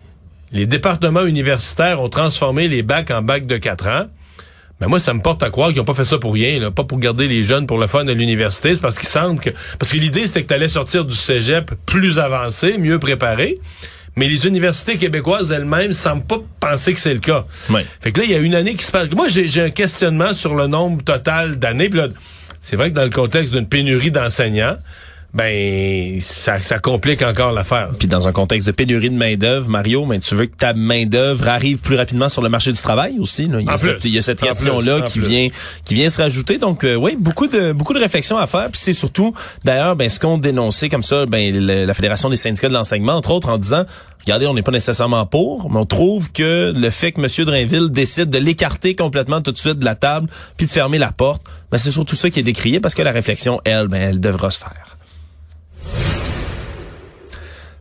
les 0.50 0.66
départements 0.66 1.26
universitaires 1.26 2.00
ont 2.00 2.08
transformé 2.08 2.68
les 2.68 2.82
bacs 2.82 3.10
en 3.10 3.20
bacs 3.20 3.44
de 3.44 3.58
quatre 3.58 3.86
ans, 3.86 4.06
mais 4.80 4.86
moi, 4.88 4.98
ça 4.98 5.14
me 5.14 5.20
porte 5.20 5.42
à 5.42 5.50
croire 5.50 5.68
qu'ils 5.68 5.78
n'ont 5.78 5.84
pas 5.84 5.94
fait 5.94 6.04
ça 6.04 6.18
pour 6.18 6.34
rien, 6.34 6.58
là, 6.58 6.70
pas 6.70 6.84
pour 6.84 6.98
garder 6.98 7.28
les 7.28 7.42
jeunes 7.42 7.66
pour 7.66 7.78
le 7.78 7.86
fun 7.86 8.06
à 8.08 8.12
l'université. 8.12 8.74
C'est 8.74 8.80
parce 8.80 8.98
qu'ils 8.98 9.08
sentent 9.08 9.40
que... 9.40 9.50
Parce 9.78 9.92
que 9.92 9.96
l'idée, 9.96 10.26
c'était 10.26 10.42
que 10.42 10.48
tu 10.48 10.54
allais 10.54 10.68
sortir 10.68 11.04
du 11.04 11.14
cégep 11.14 11.70
plus 11.86 12.18
avancé, 12.18 12.76
mieux 12.78 12.98
préparé. 12.98 13.60
Mais 14.16 14.28
les 14.28 14.46
universités 14.46 14.96
québécoises 14.96 15.50
elles-mêmes 15.50 15.92
semblent 15.92 16.24
pas 16.24 16.40
penser 16.60 16.94
que 16.94 17.00
c'est 17.00 17.14
le 17.14 17.20
cas. 17.20 17.46
Fait 18.00 18.12
que 18.12 18.20
là, 18.20 18.26
il 18.26 18.32
y 18.32 18.34
a 18.34 18.38
une 18.38 18.54
année 18.54 18.74
qui 18.74 18.84
se 18.84 18.92
passe. 18.92 19.10
Moi, 19.10 19.26
j'ai 19.28 19.60
un 19.60 19.70
questionnement 19.70 20.32
sur 20.32 20.54
le 20.54 20.66
nombre 20.66 21.02
total 21.02 21.58
d'années. 21.58 21.90
C'est 22.60 22.76
vrai 22.76 22.90
que 22.90 22.96
dans 22.96 23.04
le 23.04 23.10
contexte 23.10 23.52
d'une 23.52 23.66
pénurie 23.66 24.10
d'enseignants, 24.10 24.76
ben 25.34 26.20
ça, 26.20 26.60
ça 26.60 26.78
complique 26.78 27.20
encore 27.22 27.52
l'affaire. 27.52 27.90
Puis 27.98 28.06
dans 28.06 28.28
un 28.28 28.32
contexte 28.32 28.68
de 28.68 28.72
pénurie 28.72 29.10
de 29.10 29.16
main 29.16 29.34
d'œuvre, 29.34 29.68
Mario, 29.68 30.06
mais 30.06 30.20
tu 30.20 30.36
veux 30.36 30.46
que 30.46 30.56
ta 30.56 30.74
main 30.74 31.06
d'œuvre 31.06 31.48
arrive 31.48 31.80
plus 31.80 31.96
rapidement 31.96 32.28
sur 32.28 32.40
le 32.40 32.48
marché 32.48 32.72
du 32.72 32.80
travail 32.80 33.16
aussi. 33.18 33.48
Là? 33.48 33.58
Il, 33.60 33.66
y 33.66 33.70
a 33.70 33.76
cette, 33.76 34.04
il 34.04 34.12
y 34.12 34.18
a 34.18 34.22
cette 34.22 34.40
question 34.40 34.80
là 34.80 35.02
qui 35.02 35.18
vient 35.18 35.48
qui 35.84 35.94
vient 35.94 36.08
se 36.08 36.22
rajouter. 36.22 36.58
Donc 36.58 36.84
euh, 36.84 36.94
oui, 36.94 37.16
beaucoup 37.18 37.48
de 37.48 37.72
beaucoup 37.72 37.94
de 37.94 37.98
réflexions 37.98 38.36
à 38.36 38.46
faire. 38.46 38.70
Puis 38.70 38.80
c'est 38.80 38.92
surtout 38.92 39.34
d'ailleurs 39.64 39.96
ben 39.96 40.08
ce 40.08 40.20
qu'on 40.20 40.38
dénonçait 40.38 40.88
comme 40.88 41.02
ça, 41.02 41.26
ben 41.26 41.52
la 41.52 41.94
fédération 41.94 42.28
des 42.28 42.36
syndicats 42.36 42.68
de 42.68 42.74
l'enseignement 42.74 43.14
entre 43.14 43.32
autres 43.32 43.48
en 43.48 43.58
disant 43.58 43.84
regardez, 44.24 44.46
on 44.46 44.54
n'est 44.54 44.62
pas 44.62 44.72
nécessairement 44.72 45.26
pour, 45.26 45.68
mais 45.68 45.78
on 45.78 45.84
trouve 45.84 46.30
que 46.30 46.72
le 46.74 46.90
fait 46.90 47.10
que 47.10 47.20
M. 47.20 47.44
Drainville 47.44 47.88
décide 47.90 48.30
de 48.30 48.38
l'écarter 48.38 48.94
complètement 48.94 49.42
tout 49.42 49.52
de 49.52 49.58
suite 49.58 49.80
de 49.80 49.84
la 49.84 49.96
table 49.96 50.28
puis 50.56 50.66
de 50.66 50.70
fermer 50.70 50.98
la 50.98 51.10
porte, 51.10 51.42
ben 51.72 51.78
c'est 51.78 51.90
surtout 51.90 52.14
ça 52.14 52.30
qui 52.30 52.38
est 52.38 52.44
décrié 52.44 52.78
parce 52.78 52.94
que 52.94 53.02
la 53.02 53.10
réflexion 53.10 53.60
elle 53.64 53.88
ben 53.88 54.00
elle 54.00 54.20
devra 54.20 54.52
se 54.52 54.60
faire. 54.60 54.93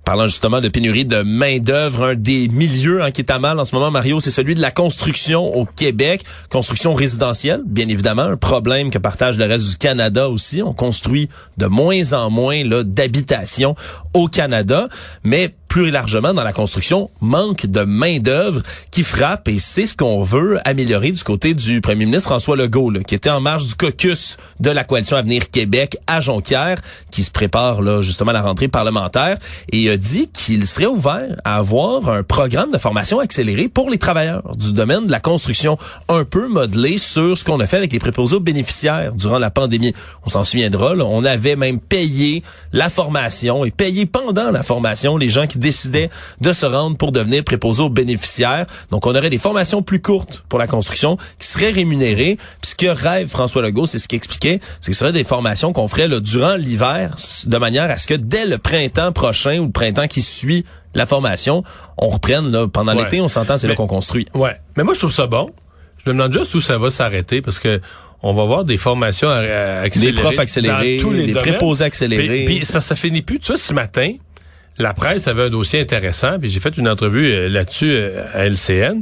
Parlant 0.06 0.28
justement 0.28 0.60
de 0.60 0.68
pénurie 0.68 1.06
de 1.06 1.24
main-d'œuvre, 1.24 2.04
un 2.08 2.16
des 2.16 2.50
milieux 2.50 3.02
en 3.02 3.12
qui 3.12 3.22
est 3.22 3.32
à 3.32 3.40
mal 3.40 3.58
en 3.58 3.64
ce 3.64 3.74
moment, 3.74 3.90
Mario, 3.90 4.20
c'est 4.20 4.32
celui 4.32 4.54
de 4.54 4.62
la 4.62 4.70
construction 4.70 5.56
au 5.56 5.66
Québec. 5.66 6.24
Construction 6.50 6.94
résidentielle, 6.94 7.62
bien 7.66 7.88
évidemment, 7.88 8.24
un 8.24 8.36
problème 8.36 8.90
que 8.90 8.98
partage 8.98 9.38
le 9.38 9.46
reste 9.46 9.70
du 9.70 9.78
Canada 9.78 10.28
aussi. 10.28 10.62
On 10.62 10.74
construit 10.74 11.30
de 11.58 11.68
moins 11.68 12.12
en 12.12 12.30
moins 12.30 12.64
d'habitations 12.84 13.76
au 14.14 14.28
Canada, 14.28 14.90
mais 15.24 15.56
plus 15.74 15.90
largement 15.90 16.36
dans 16.36 16.44
la 16.44 16.54
construction, 16.54 17.10
manque 17.20 17.66
de 17.66 17.82
main-d'œuvre 17.82 18.62
qui 18.92 19.02
frappe 19.02 19.48
et 19.48 19.58
c'est 19.58 19.88
ce 19.88 19.96
qu'on 19.96 20.22
veut 20.22 20.60
améliorer 20.66 21.12
du 21.12 21.24
côté 21.24 21.56
du 21.56 21.82
premier 21.82 22.06
ministre 22.06 22.30
François 22.30 22.56
Legault, 22.56 22.92
là, 22.92 23.00
qui 23.00 23.16
était 23.16 23.32
en 23.32 23.42
marge 23.42 23.66
du 23.66 23.74
caucus 23.74 24.38
de 24.60 24.70
la 24.70 24.84
coalition 24.84 25.18
Avenir 25.18 25.50
Québec 25.50 25.98
à 26.06 26.22
Jonquière, 26.22 26.78
qui 27.10 27.24
se 27.24 27.32
prépare 27.32 27.82
là, 27.82 28.04
justement 28.04 28.30
à 28.30 28.34
la 28.34 28.44
rentrée 28.44 28.68
parlementaire 28.68 29.40
et 29.72 29.90
a 29.90 29.98
dit 29.98 30.30
qu'il 30.32 30.68
serait 30.68 30.86
ouvert 30.86 31.42
à 31.44 31.58
avoir 31.58 32.08
un 32.08 32.22
programme 32.22 32.70
de 32.70 32.78
formation 32.78 33.18
accéléré 33.18 33.68
pour 33.68 33.90
les 33.90 33.98
travailleurs 33.98 34.56
du 34.56 34.74
domaine 34.74 35.08
de 35.08 35.12
la 35.12 35.20
construction, 35.20 35.80
un 36.08 36.24
peu 36.24 36.48
modelé 36.50 37.00
sur 37.00 37.36
ce 37.36 37.44
qu'on 37.44 37.60
a 37.60 37.66
fait 37.66 37.78
avec 37.78 37.94
les 37.94 38.00
préposés 38.00 38.36
aux 38.36 38.40
bénéficiaires 38.40 39.16
durant 39.16 39.40
la 39.40 39.50
pandémie. 39.50 39.96
On 40.24 40.30
s'en 40.30 40.44
souviendra, 40.44 40.94
là, 40.94 41.04
on 41.04 41.26
avait 41.26 41.56
même 41.56 41.80
payé 41.80 42.44
la 42.74 42.90
formation 42.90 43.66
et 43.66 43.72
payé 43.72 44.06
pendant 44.06 44.52
la 44.52 44.62
formation 44.62 45.18
les 45.18 45.30
gens 45.30 45.48
qui 45.48 45.63
décidaient 45.64 46.12
de 46.42 46.54
se 46.54 46.68
rendre 46.68 46.98
pour 46.98 47.12
devenir 47.12 47.44
préposés 47.44 47.82
aux 47.82 47.90
bénéficiaires. 47.90 48.68
Donc, 48.92 49.08
on 49.08 49.16
aurait 49.16 49.32
des 49.32 49.40
formations 49.40 49.82
plus 49.82 50.00
courtes 50.00 50.44
pour 50.50 50.60
la 50.60 50.68
construction 50.68 51.18
qui 51.40 51.48
seraient 51.48 51.72
rémunérées. 51.72 52.38
Puis 52.62 52.72
ce 52.72 52.76
que 52.76 52.86
rêve 52.86 53.28
François 53.28 53.64
Legault, 53.64 53.88
c'est 53.88 53.98
ce 53.98 54.08
qu'il 54.08 54.18
expliquait, 54.18 54.60
c'est 54.80 54.92
que 54.92 54.96
ce 54.96 55.00
serait 55.00 55.12
des 55.12 55.24
formations 55.24 55.74
qu'on 55.74 55.88
ferait 55.88 56.08
là, 56.08 56.20
durant 56.20 56.56
l'hiver, 56.56 57.16
de 57.46 57.58
manière 57.58 57.90
à 57.90 57.98
ce 57.98 58.06
que 58.06 58.14
dès 58.14 58.46
le 58.46 58.60
printemps 58.60 59.12
prochain 59.12 59.58
ou 59.60 59.66
le 59.66 59.72
printemps 59.72 60.08
qui 60.08 60.22
suit 60.22 60.66
la 60.94 61.06
formation, 61.08 61.64
on 61.98 62.10
reprenne 62.10 62.52
là, 62.52 62.68
pendant 62.68 62.94
l'été, 62.94 63.20
on 63.22 63.28
s'entend, 63.28 63.58
c'est 63.58 63.68
là 63.68 63.76
qu'on 63.76 63.88
construit. 63.88 64.28
Ouais. 64.36 64.56
Mais 64.78 64.84
moi, 64.84 64.94
je 64.94 65.00
trouve 65.00 65.14
ça 65.14 65.26
bon. 65.26 65.50
Je 66.06 66.12
me 66.12 66.16
demande 66.16 66.34
juste 66.34 66.54
où 66.54 66.62
ça 66.62 66.78
va 66.78 66.92
s'arrêter 66.92 67.42
parce 67.42 67.60
que 67.60 67.80
on 68.22 68.34
va 68.34 68.46
voir 68.46 68.64
des 68.64 68.78
formations 68.78 69.30
accélérées. 69.30 70.14
Des 70.14 70.22
profs 70.22 70.40
accélérés, 70.40 70.98
tous 71.00 71.12
les 71.12 71.26
des 71.28 71.34
préposés 71.34 71.84
accélérés. 71.84 72.46
Puis, 72.46 72.58
puis 72.58 72.66
ça, 72.66 72.80
ça 72.80 72.96
finit 72.96 73.22
plus. 73.22 73.40
Tu 73.40 73.48
vois, 73.48 73.58
ce 73.58 73.74
matin, 73.74 74.14
la 74.78 74.94
presse 74.94 75.28
avait 75.28 75.44
un 75.44 75.50
dossier 75.50 75.80
intéressant, 75.80 76.40
puis 76.40 76.50
j'ai 76.50 76.60
fait 76.60 76.78
une 76.78 76.88
entrevue 76.88 77.32
euh, 77.32 77.50
là-dessus 77.50 77.92
euh, 77.92 78.26
à 78.34 78.46
LCN. 78.46 79.02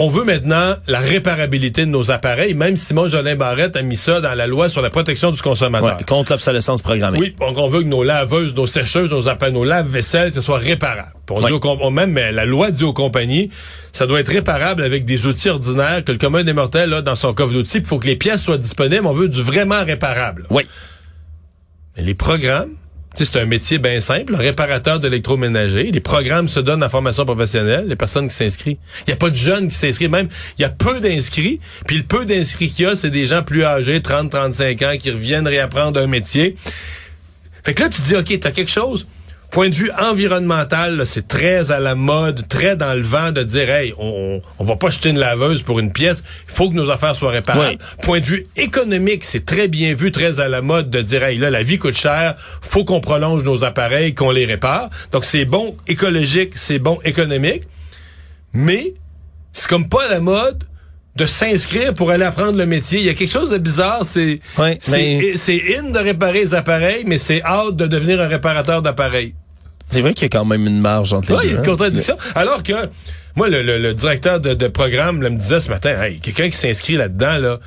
On 0.00 0.08
veut 0.10 0.22
maintenant 0.22 0.76
la 0.86 1.00
réparabilité 1.00 1.80
de 1.84 1.90
nos 1.90 2.12
appareils, 2.12 2.54
même 2.54 2.76
Simon 2.76 3.08
Jolin 3.08 3.34
Barrette 3.34 3.74
a 3.74 3.82
mis 3.82 3.96
ça 3.96 4.20
dans 4.20 4.34
la 4.34 4.46
loi 4.46 4.68
sur 4.68 4.80
la 4.80 4.90
protection 4.90 5.32
du 5.32 5.42
consommateur. 5.42 5.98
contre 6.06 6.30
l'obsolescence 6.30 6.82
programmée. 6.82 7.18
Oui, 7.18 7.34
donc 7.36 7.58
on 7.58 7.68
veut 7.68 7.82
que 7.82 7.88
nos 7.88 8.04
laveuses, 8.04 8.54
nos 8.54 8.68
sécheuses, 8.68 9.10
nos 9.10 9.26
appareils, 9.26 9.52
nos 9.52 9.64
lave-vaisselle, 9.64 10.32
ce 10.32 10.40
soit 10.40 10.58
réparable. 10.58 11.08
On 11.30 11.44
dit 11.44 11.52
au, 11.52 11.90
même 11.90 12.12
mais 12.12 12.30
la 12.30 12.44
loi 12.44 12.70
dit 12.70 12.84
aux 12.84 12.92
compagnies, 12.92 13.50
ça 13.90 14.06
doit 14.06 14.20
être 14.20 14.30
réparable 14.30 14.84
avec 14.84 15.04
des 15.04 15.26
outils 15.26 15.48
ordinaires 15.48 16.04
que 16.04 16.12
le 16.12 16.18
commun 16.18 16.44
des 16.44 16.52
mortels 16.52 16.94
a 16.94 17.02
dans 17.02 17.16
son 17.16 17.34
coffre 17.34 17.52
d'outils. 17.52 17.78
Il 17.78 17.84
faut 17.84 17.98
que 17.98 18.06
les 18.06 18.14
pièces 18.14 18.42
soient 18.42 18.56
disponibles. 18.56 19.04
On 19.04 19.12
veut 19.12 19.28
du 19.28 19.42
vraiment 19.42 19.84
réparable. 19.84 20.46
Oui. 20.50 20.62
Mais 21.96 22.04
les 22.04 22.14
programmes 22.14 22.70
c'est 23.24 23.38
un 23.38 23.46
métier 23.46 23.78
bien 23.78 24.00
simple, 24.00 24.34
réparateur 24.34 25.00
d'électroménager. 25.00 25.90
Les 25.90 26.00
programmes 26.00 26.48
se 26.48 26.60
donnent 26.60 26.82
en 26.82 26.88
formation 26.88 27.24
professionnelle, 27.24 27.86
les 27.88 27.96
personnes 27.96 28.28
qui 28.28 28.34
s'inscrivent. 28.34 28.76
Il 29.06 29.10
n'y 29.10 29.14
a 29.14 29.16
pas 29.16 29.30
de 29.30 29.34
jeunes 29.34 29.68
qui 29.68 29.74
s'inscrivent, 29.74 30.10
même 30.10 30.28
il 30.58 30.62
y 30.62 30.64
a 30.64 30.68
peu 30.68 31.00
d'inscrits. 31.00 31.60
Puis 31.86 31.98
le 31.98 32.02
peu 32.04 32.24
d'inscrits 32.24 32.70
qu'il 32.70 32.84
y 32.84 32.88
a, 32.88 32.94
c'est 32.94 33.10
des 33.10 33.24
gens 33.24 33.42
plus 33.42 33.64
âgés, 33.64 34.00
30, 34.02 34.30
35 34.30 34.82
ans, 34.82 34.94
qui 34.98 35.10
reviennent 35.10 35.46
réapprendre 35.46 36.00
un 36.00 36.06
métier. 36.06 36.56
Fait 37.64 37.74
que 37.74 37.82
là, 37.82 37.88
tu 37.88 38.00
te 38.00 38.06
dis, 38.06 38.16
OK, 38.16 38.40
t'as 38.40 38.50
quelque 38.50 38.70
chose 38.70 39.06
point 39.50 39.68
de 39.68 39.74
vue 39.74 39.90
environnemental, 39.98 41.06
c'est 41.06 41.26
très 41.26 41.70
à 41.70 41.80
la 41.80 41.94
mode, 41.94 42.46
très 42.48 42.76
dans 42.76 42.94
le 42.94 43.02
vent 43.02 43.32
de 43.32 43.42
dire 43.42 43.70
hey, 43.70 43.94
on, 43.98 44.42
on 44.58 44.64
va 44.64 44.76
pas 44.76 44.90
jeter 44.90 45.08
une 45.08 45.18
laveuse 45.18 45.62
pour 45.62 45.78
une 45.78 45.92
pièce, 45.92 46.22
il 46.48 46.54
faut 46.54 46.68
que 46.68 46.74
nos 46.74 46.90
affaires 46.90 47.16
soient 47.16 47.30
réparées. 47.30 47.78
Point 48.02 48.20
de 48.20 48.26
vue 48.26 48.46
économique, 48.56 49.24
c'est 49.24 49.46
très 49.46 49.68
bien 49.68 49.94
vu, 49.94 50.12
très 50.12 50.40
à 50.40 50.48
la 50.48 50.60
mode 50.60 50.90
de 50.90 51.00
dire 51.00 51.22
hey, 51.24 51.38
là 51.38 51.50
la 51.50 51.62
vie 51.62 51.78
coûte 51.78 51.96
cher, 51.96 52.34
faut 52.60 52.84
qu'on 52.84 53.00
prolonge 53.00 53.42
nos 53.44 53.64
appareils, 53.64 54.14
qu'on 54.14 54.30
les 54.30 54.44
répare. 54.44 54.90
Donc 55.12 55.24
c'est 55.24 55.44
bon 55.44 55.76
écologique, 55.86 56.52
c'est 56.56 56.78
bon 56.78 56.98
économique. 57.04 57.62
Mais 58.52 58.94
c'est 59.52 59.68
comme 59.68 59.88
pas 59.88 60.04
à 60.06 60.08
la 60.08 60.20
mode 60.20 60.64
de 61.18 61.26
s'inscrire 61.26 61.92
pour 61.94 62.10
aller 62.10 62.24
apprendre 62.24 62.56
le 62.56 62.64
métier. 62.64 63.00
Il 63.00 63.04
y 63.04 63.08
a 63.08 63.14
quelque 63.14 63.30
chose 63.30 63.50
de 63.50 63.58
bizarre. 63.58 64.04
C'est 64.04 64.40
c'est 64.80 65.62
in 65.76 65.90
de 65.90 65.98
réparer 65.98 66.40
les 66.40 66.54
appareils, 66.54 67.02
mais 67.06 67.18
c'est 67.18 67.42
out 67.46 67.76
de 67.76 67.86
devenir 67.86 68.20
un 68.20 68.28
réparateur 68.28 68.80
d'appareils. 68.80 69.34
C'est 69.90 70.00
vrai 70.00 70.14
qu'il 70.14 70.22
y 70.22 70.26
a 70.26 70.38
quand 70.38 70.44
même 70.44 70.66
une 70.66 70.80
marge 70.80 71.12
entre 71.12 71.32
les 71.32 71.36
deux. 71.36 71.44
il 71.44 71.46
y 71.46 71.50
a 71.50 71.54
une 71.54 71.60
hein. 71.60 71.64
contradiction. 71.64 72.16
Alors 72.34 72.62
que 72.62 72.72
moi, 73.36 73.48
le, 73.48 73.92
directeur 73.94 74.40
de, 74.40 74.68
programme 74.68 75.18
me 75.18 75.30
disait 75.30 75.60
ce 75.60 75.70
matin, 75.70 76.00
hey, 76.02 76.20
quelqu'un 76.20 76.50
qui 76.50 76.56
s'inscrit 76.56 76.96
là-dedans, 76.96 77.38
là, 77.38 77.58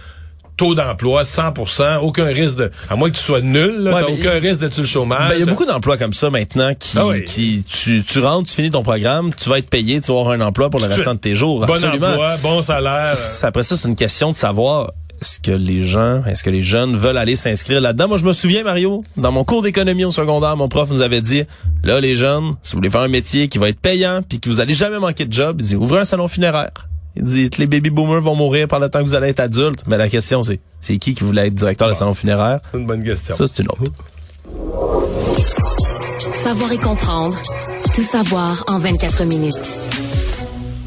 taux 0.61 0.75
d'emploi 0.75 1.23
100% 1.23 1.97
aucun 2.01 2.25
risque 2.25 2.55
de 2.55 2.69
à 2.87 2.95
moins 2.95 3.09
que 3.09 3.15
tu 3.15 3.23
sois 3.23 3.41
nul, 3.41 3.77
là, 3.79 4.05
aucun 4.07 4.39
risque 4.39 4.59
d'être 4.59 4.75
sur 4.75 4.83
le 4.83 4.87
chômage. 4.87 5.29
Ben, 5.29 5.35
il 5.35 5.39
y 5.39 5.43
a 5.43 5.47
beaucoup 5.47 5.65
d'emplois 5.65 5.97
comme 5.97 6.13
ça 6.13 6.29
maintenant 6.29 6.75
qui 6.75 6.99
ah 6.99 7.19
qui 7.25 7.63
tu, 7.67 8.03
tu 8.03 8.19
rentres, 8.19 8.47
tu 8.47 8.55
finis 8.55 8.69
ton 8.69 8.83
programme, 8.83 9.31
tu 9.33 9.49
vas 9.49 9.57
être 9.57 9.71
payé, 9.71 9.99
tu 10.01 10.11
vas 10.11 10.19
avoir 10.19 10.33
un 10.35 10.41
emploi 10.41 10.69
pour 10.69 10.79
le 10.79 10.85
restant 10.85 11.15
de 11.15 11.19
tes 11.19 11.35
jours. 11.35 11.65
Bon 11.65 11.83
emploi, 11.83 12.35
bon 12.43 12.61
salaire. 12.61 13.13
Après 13.41 13.63
ça, 13.63 13.75
c'est 13.75 13.87
une 13.87 13.95
question 13.95 14.29
de 14.29 14.35
savoir 14.35 14.91
est-ce 15.19 15.39
que 15.39 15.51
les 15.51 15.87
gens, 15.87 16.23
est-ce 16.25 16.43
que 16.43 16.51
les 16.51 16.61
jeunes 16.61 16.95
veulent 16.95 17.17
aller 17.17 17.35
s'inscrire 17.35 17.81
là-dedans? 17.81 18.07
Moi, 18.09 18.17
je 18.19 18.23
me 18.23 18.33
souviens, 18.33 18.63
Mario, 18.63 19.03
dans 19.17 19.31
mon 19.31 19.43
cours 19.43 19.63
d'économie 19.63 20.05
au 20.05 20.11
secondaire, 20.11 20.55
mon 20.57 20.67
prof 20.67 20.91
nous 20.91 21.01
avait 21.01 21.21
dit, 21.21 21.43
là, 21.83 21.99
les 21.99 22.15
jeunes, 22.15 22.53
si 22.61 22.73
vous 22.73 22.77
voulez 22.77 22.89
faire 22.91 23.01
un 23.01 23.07
métier 23.07 23.47
qui 23.47 23.57
va 23.57 23.69
être 23.69 23.79
payant 23.79 24.21
puis 24.27 24.39
que 24.39 24.47
vous 24.49 24.59
allez 24.59 24.73
jamais 24.75 24.99
manquer 24.99 25.25
de 25.25 25.33
job, 25.33 25.57
il 25.59 25.65
dit, 25.65 25.75
ouvrez 25.75 26.01
un 26.01 26.05
salon 26.05 26.27
funéraire. 26.27 26.87
Il 27.15 27.23
dit 27.23 27.49
les 27.57 27.67
baby 27.67 27.89
boomers 27.89 28.21
vont 28.21 28.35
mourir 28.35 28.67
par 28.67 28.79
le 28.79 28.89
temps 28.89 28.99
que 28.99 29.05
vous 29.05 29.15
allez 29.15 29.29
être 29.29 29.39
adulte. 29.39 29.83
Mais 29.87 29.97
la 29.97 30.09
question, 30.09 30.43
c'est 30.43 30.59
c'est 30.79 30.97
qui 30.97 31.13
qui 31.13 31.23
voulait 31.23 31.47
être 31.47 31.53
directeur 31.53 31.87
de 31.87 31.93
salon 31.93 32.13
funéraire? 32.13 32.59
C'est 32.71 32.77
une 32.77 32.87
bonne 32.87 33.03
question. 33.03 33.35
Ça, 33.35 33.45
c'est 33.47 33.61
une 33.61 33.69
autre. 33.69 33.83
Savoir 36.33 36.71
et 36.71 36.77
comprendre. 36.77 37.37
Tout 37.93 38.03
savoir 38.03 38.63
en 38.67 38.79
24 38.79 39.25
minutes. 39.25 39.77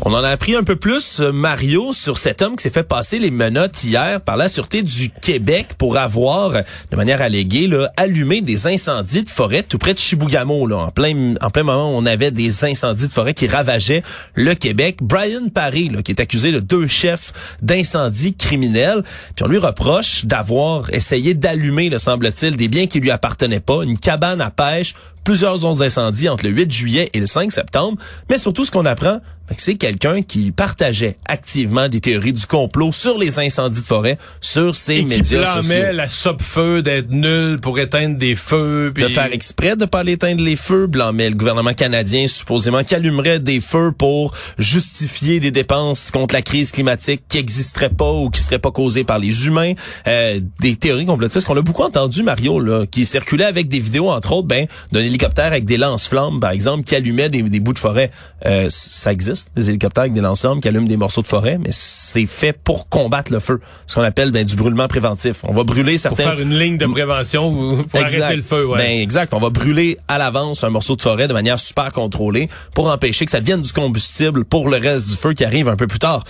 On 0.07 0.13
en 0.13 0.23
a 0.23 0.29
appris 0.29 0.55
un 0.55 0.65
peu 0.65 0.77
plus, 0.77 1.21
euh, 1.21 1.33
Mario, 1.33 1.95
sur 1.95 2.19
cet 2.19 2.43
homme 2.43 2.57
qui 2.57 2.65
s'est 2.65 2.71
fait 2.71 2.87
passer 2.87 3.19
les 3.19 3.31
menottes 3.31 3.85
hier 3.85 4.21
par 4.21 4.37
la 4.37 4.49
Sûreté 4.49 4.83
du 4.83 5.09
Québec 5.09 5.69
pour 5.79 5.97
avoir, 5.97 6.51
de 6.51 6.97
manière 6.97 7.23
alléguée, 7.23 7.69
là, 7.69 7.91
allumé 7.97 8.43
des 8.43 8.67
incendies 8.67 9.23
de 9.23 9.31
forêt 9.31 9.63
tout 9.63 9.79
près 9.79 9.95
de 9.95 9.99
Chibougamau. 9.99 10.67
Là, 10.67 10.77
en, 10.77 10.91
plein, 10.91 11.37
en 11.41 11.49
plein 11.49 11.63
moment, 11.63 11.91
on 11.97 12.05
avait 12.05 12.31
des 12.31 12.67
incendies 12.67 13.09
de 13.09 13.13
forêt 13.13 13.33
qui 13.33 13.47
ravageaient 13.47 14.03
le 14.35 14.55
Québec. 14.55 14.99
Brian 15.01 15.49
Parry, 15.49 15.89
là, 15.89 16.03
qui 16.03 16.13
est 16.13 16.21
accusé 16.21 16.53
de 16.53 16.61
deux 16.61 16.87
chefs 16.87 17.33
d'incendie 17.63 18.35
criminels, 18.35 19.03
puis 19.35 19.47
on 19.47 19.49
lui 19.49 19.57
reproche 19.57 20.27
d'avoir 20.27 20.93
essayé 20.93 21.33
d'allumer, 21.33 21.89
le 21.89 21.99
semble-t-il, 21.99 22.57
des 22.57 22.69
biens 22.69 22.87
qui 22.89 23.01
lui 23.01 23.11
appartenaient 23.11 23.59
pas, 23.59 23.83
une 23.83 23.97
cabane 23.97 24.43
à 24.43 24.51
pêche, 24.51 24.95
plusieurs 25.25 25.59
zones 25.59 25.79
d'incendie 25.79 26.29
entre 26.29 26.45
le 26.45 26.51
8 26.51 26.73
juillet 26.73 27.11
et 27.13 27.21
le 27.21 27.27
5 27.27 27.51
septembre, 27.51 27.99
mais 28.31 28.39
surtout 28.39 28.65
ce 28.65 28.71
qu'on 28.71 28.87
apprend, 28.87 29.21
c'est 29.57 29.75
quelqu'un 29.75 30.23
qui 30.23 30.53
partageait 30.53 31.19
activement 31.27 31.89
des 31.89 32.01
théories 32.01 32.33
du 32.33 32.47
complot 32.47 32.93
sur 32.93 33.19
les 33.19 33.39
incendies 33.39 33.83
de 33.83 33.87
forêt 33.87 34.19
sur 34.41 34.75
ses 34.75 34.97
et 34.97 35.05
médias 35.05 35.45
qui 35.45 35.69
sociaux. 35.69 35.93
la 35.93 36.09
sope-feu 36.09 36.83
d'être 36.83 37.11
nul 37.11 37.61
pour 37.61 37.79
éteindre 37.79 38.17
des 38.17 38.35
feux. 38.35 38.93
De 38.95 39.09
faire 39.09 39.33
exprès 39.33 39.77
de 39.77 39.85
pas 39.85 40.01
aller 40.01 40.13
éteindre 40.13 40.43
les 40.43 40.57
feux, 40.57 40.87
blâmait 40.87 41.29
le 41.29 41.37
gouvernement 41.37 41.75
canadien 41.75 42.27
supposément 42.27 42.83
qui 42.85 42.95
allumerait 42.95 43.39
des 43.39 43.61
feux 43.61 43.93
pour 43.93 44.35
justifier 44.59 45.41
des 45.41 45.51
dépenses 45.51 46.11
contre 46.11 46.35
la 46.35 46.43
crise 46.43 46.71
climatique 46.71 47.23
qui 47.29 47.37
n'existeraient 47.37 47.91
pas 47.91 48.13
ou 48.13 48.31
qui 48.31 48.41
seraient 48.41 48.59
pas 48.59 48.71
causées 48.71 49.05
par 49.05 49.19
les 49.19 49.47
humains. 49.47 49.75
Euh, 50.09 50.41
des 50.61 50.77
théories 50.77 51.07
complotistes 51.07 51.47
qu'on 51.47 51.57
a 51.57 51.63
beaucoup 51.63 51.83
entendu, 51.83 52.23
Mario, 52.23 52.61
là, 52.61 52.87
qui 52.87 53.05
circulait 53.05 53.45
avec 53.45 53.69
des 53.69 53.81
vidéos, 53.81 54.11
entre 54.11 54.33
autres, 54.33 54.49
ben, 54.49 54.67
hélicoptère 55.15 55.47
avec 55.47 55.65
des 55.65 55.77
lance-flammes, 55.77 56.41
par 56.41 56.51
exemple, 56.51 56.85
qui 56.85 56.95
allumait 56.95 57.29
des, 57.29 57.43
des 57.43 57.61
bouts 57.61 57.73
de 57.73 57.79
forêt. 57.79 58.11
Euh, 58.47 58.67
ça 58.69 59.13
existe 59.13 59.49
des 59.55 59.71
hélicoptères 59.71 60.03
avec 60.03 60.13
des 60.13 60.21
lance 60.21 60.45
qui 60.61 60.69
allument 60.69 60.87
des 60.87 60.97
morceaux 60.97 61.23
de 61.23 61.29
forêt, 61.29 61.59
mais 61.59 61.71
c'est 61.71 62.27
fait 62.27 62.53
pour 62.53 62.89
combattre 62.89 63.33
le 63.33 63.41
feu. 63.41 63.61
Ce 63.87 63.95
qu'on 63.95 64.03
appelle 64.03 64.31
ben, 64.31 64.45
du 64.45 64.57
brûlement 64.57 64.89
préventif. 64.89 65.43
On 65.45 65.53
va 65.53 65.65
brûler 65.65 65.97
certains... 65.97 66.25
Pour 66.25 66.33
faire 66.33 66.41
une 66.41 66.59
ligne 66.59 66.77
de 66.77 66.87
prévention 66.87 67.79
pour 67.91 68.01
arrêter 68.01 68.37
le 68.37 68.43
feu. 68.43 68.67
Ouais. 68.67 68.79
Ben, 68.79 69.01
exact. 69.01 69.33
On 69.33 69.39
va 69.39 69.51
brûler 69.51 69.99
à 70.09 70.19
l'avance 70.19 70.65
un 70.65 70.71
morceau 70.71 70.97
de 70.97 71.03
forêt 71.03 71.29
de 71.29 71.33
manière 71.33 71.61
super 71.61 71.93
contrôlée 71.93 72.49
pour 72.75 72.89
empêcher 72.89 73.25
que 73.25 73.31
ça 73.31 73.41
devienne 73.41 73.63
du 73.63 73.73
combustible 73.73 74.45
pour 74.45 74.69
le 74.69 74.77
reste 74.77 75.09
du 75.09 75.17
feu 75.17 75.33
qui 75.33 75.45
arrive 75.45 75.69
un 75.69 75.77
peu 75.77 75.87
plus 75.87 76.01
tard. 76.01 76.25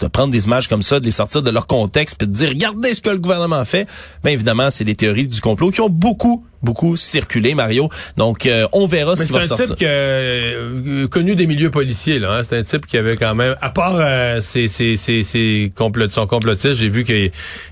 de 0.00 0.06
prendre 0.06 0.32
des 0.32 0.44
images 0.44 0.68
comme 0.68 0.82
ça, 0.82 1.00
de 1.00 1.04
les 1.04 1.10
sortir 1.10 1.42
de 1.42 1.50
leur 1.50 1.66
contexte, 1.66 2.18
puis 2.18 2.26
de 2.26 2.32
dire 2.32 2.50
regardez 2.50 2.94
ce 2.94 3.00
que 3.00 3.10
le 3.10 3.18
gouvernement 3.18 3.64
fait. 3.64 3.88
Ben 4.22 4.30
évidemment, 4.30 4.70
c'est 4.70 4.84
des 4.84 4.94
théories 4.94 5.28
du 5.28 5.40
complot 5.40 5.70
qui 5.70 5.80
ont 5.80 5.88
beaucoup 5.88 6.44
beaucoup 6.62 6.96
circulé, 6.96 7.54
Mario. 7.54 7.88
Donc, 8.16 8.46
euh, 8.46 8.66
on 8.72 8.86
verra 8.86 9.16
ce 9.16 9.24
qui 9.24 9.32
va 9.32 9.44
sortir. 9.44 9.66
C'est 9.66 9.72
un 9.72 9.76
type 9.76 9.86
euh, 9.88 11.08
connu 11.08 11.36
des 11.36 11.46
milieux 11.46 11.70
policiers. 11.70 12.18
là. 12.18 12.32
Hein. 12.32 12.42
C'est 12.42 12.58
un 12.58 12.62
type 12.62 12.86
qui 12.86 12.96
avait 12.96 13.16
quand 13.16 13.34
même, 13.34 13.56
à 13.60 13.70
part 13.70 13.96
euh, 13.96 14.40
ses, 14.40 14.68
ses, 14.68 14.96
ses, 14.96 15.22
ses 15.22 15.72
complot, 15.74 16.10
son 16.10 16.26
complotiste, 16.26 16.74
j'ai 16.74 16.88
vu 16.88 17.04
qu'il 17.04 17.30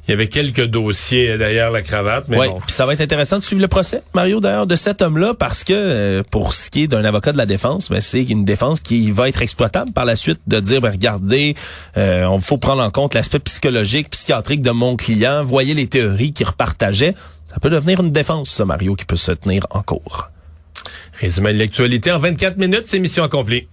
y 0.08 0.12
avait 0.12 0.28
quelques 0.28 0.66
dossiers 0.66 1.36
derrière 1.38 1.70
la 1.70 1.82
cravate. 1.82 2.26
Mais 2.28 2.38
ouais, 2.38 2.48
bon. 2.48 2.60
puis 2.60 2.74
ça 2.74 2.86
va 2.86 2.92
être 2.92 3.00
intéressant 3.00 3.38
de 3.38 3.44
suivre 3.44 3.62
le 3.62 3.68
procès, 3.68 4.02
Mario, 4.14 4.40
d'ailleurs, 4.40 4.66
de 4.66 4.76
cet 4.76 5.02
homme-là, 5.02 5.34
parce 5.34 5.64
que 5.64 5.72
euh, 5.72 6.22
pour 6.30 6.52
ce 6.52 6.70
qui 6.70 6.84
est 6.84 6.88
d'un 6.88 7.04
avocat 7.04 7.32
de 7.32 7.38
la 7.38 7.46
défense, 7.46 7.88
ben, 7.88 8.00
c'est 8.00 8.22
une 8.22 8.44
défense 8.44 8.80
qui 8.80 9.10
va 9.10 9.28
être 9.28 9.42
exploitable 9.42 9.92
par 9.92 10.04
la 10.04 10.16
suite 10.16 10.40
de 10.46 10.60
dire, 10.60 10.80
ben, 10.80 10.90
regardez, 10.90 11.54
euh, 11.96 12.24
on 12.26 12.40
faut 12.40 12.58
prendre 12.58 12.82
en 12.82 12.90
compte 12.90 13.14
l'aspect 13.14 13.38
psychologique, 13.38 14.10
psychiatrique 14.10 14.62
de 14.62 14.70
mon 14.70 14.96
client, 14.96 15.44
voyez 15.44 15.74
les 15.74 15.86
théories 15.86 16.32
qu'il 16.32 16.46
repartageait. 16.46 17.14
Ça 17.54 17.60
peut 17.60 17.70
devenir 17.70 18.00
une 18.00 18.10
défense, 18.10 18.50
ça, 18.50 18.64
Mario, 18.64 18.96
qui 18.96 19.04
peut 19.04 19.14
se 19.14 19.30
tenir 19.30 19.64
en 19.70 19.82
cours. 19.82 20.28
Résumé 21.20 21.52
de 21.52 21.58
l'actualité 21.60 22.10
en 22.10 22.18
24 22.18 22.56
minutes, 22.56 22.86
c'est 22.86 22.98
mission 22.98 23.22
accomplie. 23.22 23.68